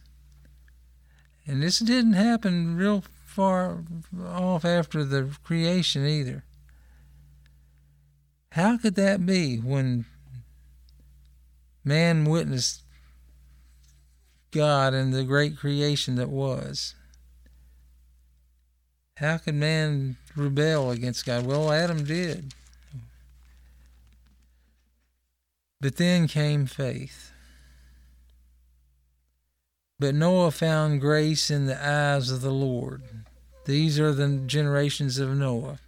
And 1.47 1.63
this 1.63 1.79
didn't 1.79 2.15
happen 2.15 2.77
real 2.77 3.05
far 3.25 3.85
off 4.25 4.65
after 4.65 5.05
the 5.05 5.37
creation 5.43 6.07
either. 6.07 6.45
How 8.53 8.77
could 8.77 8.95
that 8.97 9.25
be 9.25 9.57
when 9.57 10.05
man 11.85 12.25
witnessed 12.25 12.83
God 14.51 14.93
and 14.93 15.13
the 15.13 15.25
great 15.25 15.57
creation 15.57 16.17
that 16.17 16.29
was? 16.29 16.95
How 19.17 19.39
could 19.39 19.55
man 19.55 20.17
rebel 20.37 20.91
against 20.91 21.25
God? 21.25 21.47
Well, 21.47 21.73
Adam 21.73 22.05
did. 22.05 22.55
But 25.83 25.97
then 25.97 26.29
came 26.29 26.67
faith. 26.67 27.33
But 29.99 30.15
Noah 30.15 30.53
found 30.53 31.01
grace 31.01 31.51
in 31.51 31.67
the 31.67 31.85
eyes 31.85 32.31
of 32.31 32.41
the 32.41 32.53
Lord. 32.53 33.03
These 33.67 33.99
are 33.99 34.13
the 34.13 34.29
generations 34.47 35.19
of 35.19 35.37
Noah. 35.37 35.81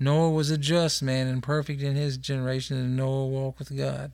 Noah 0.00 0.30
was 0.30 0.50
a 0.50 0.56
just 0.56 1.02
man 1.02 1.26
and 1.26 1.42
perfect 1.42 1.82
in 1.82 1.96
his 1.96 2.16
generation, 2.16 2.78
and 2.78 2.96
Noah 2.96 3.26
walked 3.26 3.58
with 3.58 3.76
God. 3.76 4.10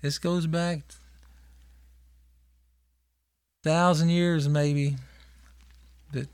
This 0.00 0.18
goes 0.18 0.46
back 0.46 0.80
thousand 3.62 4.08
years, 4.08 4.48
maybe, 4.48 4.96
but 6.10 6.26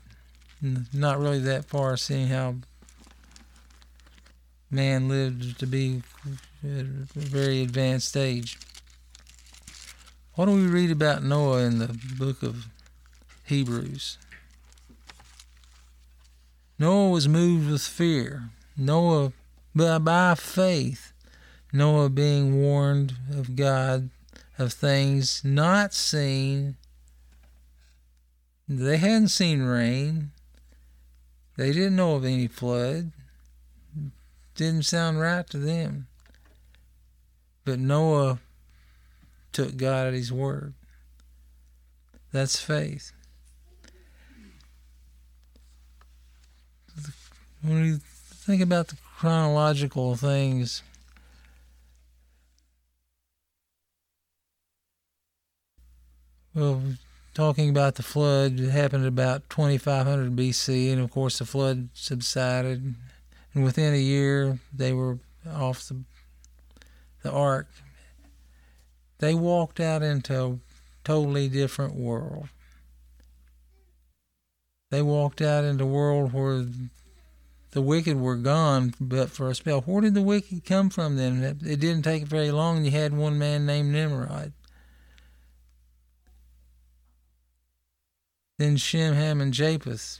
not 0.93 1.19
really 1.19 1.39
that 1.39 1.65
far, 1.65 1.97
seeing 1.97 2.27
how 2.27 2.55
man 4.71 5.09
lived 5.09 5.59
to 5.59 5.67
be 5.67 6.01
at 6.65 6.85
a 6.85 7.05
very 7.19 7.61
advanced 7.61 8.17
age. 8.17 8.57
What 10.33 10.45
don't 10.45 10.61
we 10.61 10.67
read 10.67 10.91
about 10.91 11.23
Noah 11.23 11.59
in 11.59 11.77
the 11.77 11.97
book 12.17 12.41
of 12.41 12.67
Hebrews? 13.45 14.17
Noah 16.79 17.09
was 17.09 17.27
moved 17.27 17.69
with 17.69 17.83
fear. 17.83 18.49
Noah, 18.75 19.31
by, 19.73 19.97
by 19.99 20.35
faith, 20.35 21.13
Noah 21.71 22.09
being 22.09 22.61
warned 22.61 23.13
of 23.31 23.55
God 23.55 24.09
of 24.57 24.73
things 24.73 25.43
not 25.45 25.93
seen. 25.93 26.75
They 28.67 28.97
hadn't 28.97 29.29
seen 29.29 29.61
rain. 29.61 30.31
They 31.57 31.71
didn't 31.71 31.95
know 31.95 32.15
of 32.15 32.25
any 32.25 32.47
flood. 32.47 33.11
Didn't 34.55 34.83
sound 34.83 35.19
right 35.19 35.47
to 35.49 35.57
them. 35.57 36.07
But 37.65 37.79
Noah 37.79 38.39
took 39.51 39.75
God 39.75 40.07
at 40.07 40.13
his 40.13 40.31
word. 40.31 40.75
That's 42.31 42.59
faith. 42.59 43.11
When 47.61 47.81
we 47.81 47.97
think 47.97 48.61
about 48.61 48.89
the 48.89 48.97
chronological 49.17 50.15
things. 50.15 50.83
Well, 56.53 56.81
talking 57.33 57.69
about 57.69 57.95
the 57.95 58.03
flood, 58.03 58.59
it 58.59 58.69
happened 58.69 59.05
about 59.05 59.49
2500 59.49 60.35
BC, 60.35 60.91
and 60.91 61.01
of 61.01 61.09
course 61.11 61.39
the 61.39 61.45
flood 61.45 61.89
subsided, 61.93 62.95
and 63.53 63.63
within 63.63 63.93
a 63.93 63.97
year 63.97 64.59
they 64.73 64.93
were 64.93 65.17
off 65.51 65.87
the 65.87 66.03
the 67.25 67.31
ark. 67.31 67.67
They 69.17 69.33
walked 69.33 69.79
out 69.79 70.03
into 70.03 70.43
a 70.43 70.59
totally 71.03 71.49
different 71.49 71.95
world. 71.95 72.49
They 74.91 75.01
walked 75.01 75.41
out 75.41 75.63
into 75.63 75.83
a 75.83 75.87
world 75.87 76.31
where 76.31 76.65
the 77.71 77.81
wicked 77.81 78.17
were 78.17 78.37
gone, 78.37 78.93
but 79.01 79.31
for 79.31 79.49
a 79.49 79.55
spell. 79.55 79.81
Where 79.81 80.01
did 80.01 80.13
the 80.13 80.21
wicked 80.21 80.63
come 80.63 80.89
from 80.89 81.17
then? 81.17 81.43
It 81.43 81.79
didn't 81.79 82.03
take 82.03 82.23
very 82.23 82.51
long. 82.51 82.85
You 82.85 82.91
had 82.91 83.13
one 83.13 83.39
man 83.39 83.65
named 83.65 83.91
Nimrod. 83.91 84.53
Then 88.59 88.77
Shem, 88.77 89.15
Ham, 89.15 89.41
and 89.41 89.53
Japheth 89.53 90.19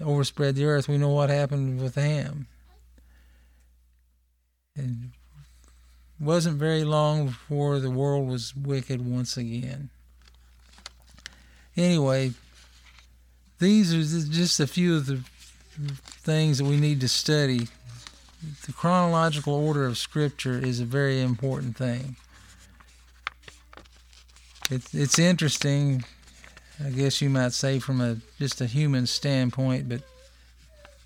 overspread 0.00 0.54
the 0.54 0.64
earth. 0.64 0.88
We 0.88 0.96
know 0.96 1.10
what 1.10 1.28
happened 1.28 1.82
with 1.82 1.96
Ham. 1.96 2.46
It 6.20 6.24
wasn't 6.24 6.58
very 6.58 6.84
long 6.84 7.26
before 7.26 7.80
the 7.80 7.90
world 7.90 8.28
was 8.28 8.54
wicked 8.54 9.04
once 9.04 9.36
again. 9.36 9.90
Anyway, 11.76 12.32
these 13.58 13.92
are 13.92 14.30
just 14.30 14.60
a 14.60 14.66
few 14.66 14.96
of 14.96 15.06
the 15.06 15.20
things 16.06 16.58
that 16.58 16.64
we 16.64 16.76
need 16.76 17.00
to 17.00 17.08
study. 17.08 17.68
The 18.66 18.72
chronological 18.72 19.54
order 19.54 19.86
of 19.86 19.98
Scripture 19.98 20.58
is 20.58 20.78
a 20.78 20.84
very 20.84 21.20
important 21.20 21.76
thing. 21.76 22.16
It, 24.70 24.82
it's 24.92 25.18
interesting, 25.18 26.04
I 26.84 26.90
guess 26.90 27.20
you 27.20 27.28
might 27.28 27.52
say, 27.52 27.80
from 27.80 28.00
a 28.00 28.18
just 28.38 28.60
a 28.60 28.66
human 28.66 29.06
standpoint, 29.06 29.88
but 29.88 30.02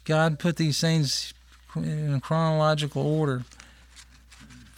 God 0.05 0.38
put 0.38 0.57
these 0.57 0.81
things 0.81 1.33
in 1.75 2.21
chronological 2.21 3.03
order 3.03 3.44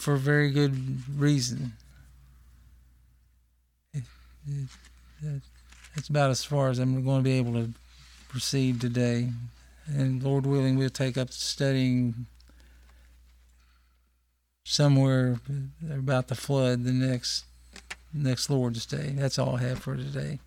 for 0.01 0.15
very 0.15 0.51
good 0.51 1.03
reason. 1.19 1.73
That's 5.95 6.09
about 6.09 6.31
as 6.31 6.43
far 6.43 6.69
as 6.69 6.79
I'm 6.79 7.03
going 7.03 7.19
to 7.19 7.23
be 7.23 7.37
able 7.37 7.53
to 7.53 7.69
proceed 8.29 8.81
today 8.81 9.29
and 9.87 10.23
Lord 10.23 10.45
willing, 10.45 10.77
we'll 10.77 10.89
take 10.89 11.17
up 11.17 11.31
studying 11.31 12.25
somewhere 14.63 15.39
about 15.89 16.27
the 16.27 16.35
flood 16.35 16.83
the 16.83 16.91
next 16.91 17.45
next 18.13 18.49
Lord's 18.49 18.85
Day. 18.85 19.13
That's 19.15 19.39
all 19.39 19.55
I 19.55 19.61
have 19.61 19.79
for 19.79 19.95
today. 19.95 20.39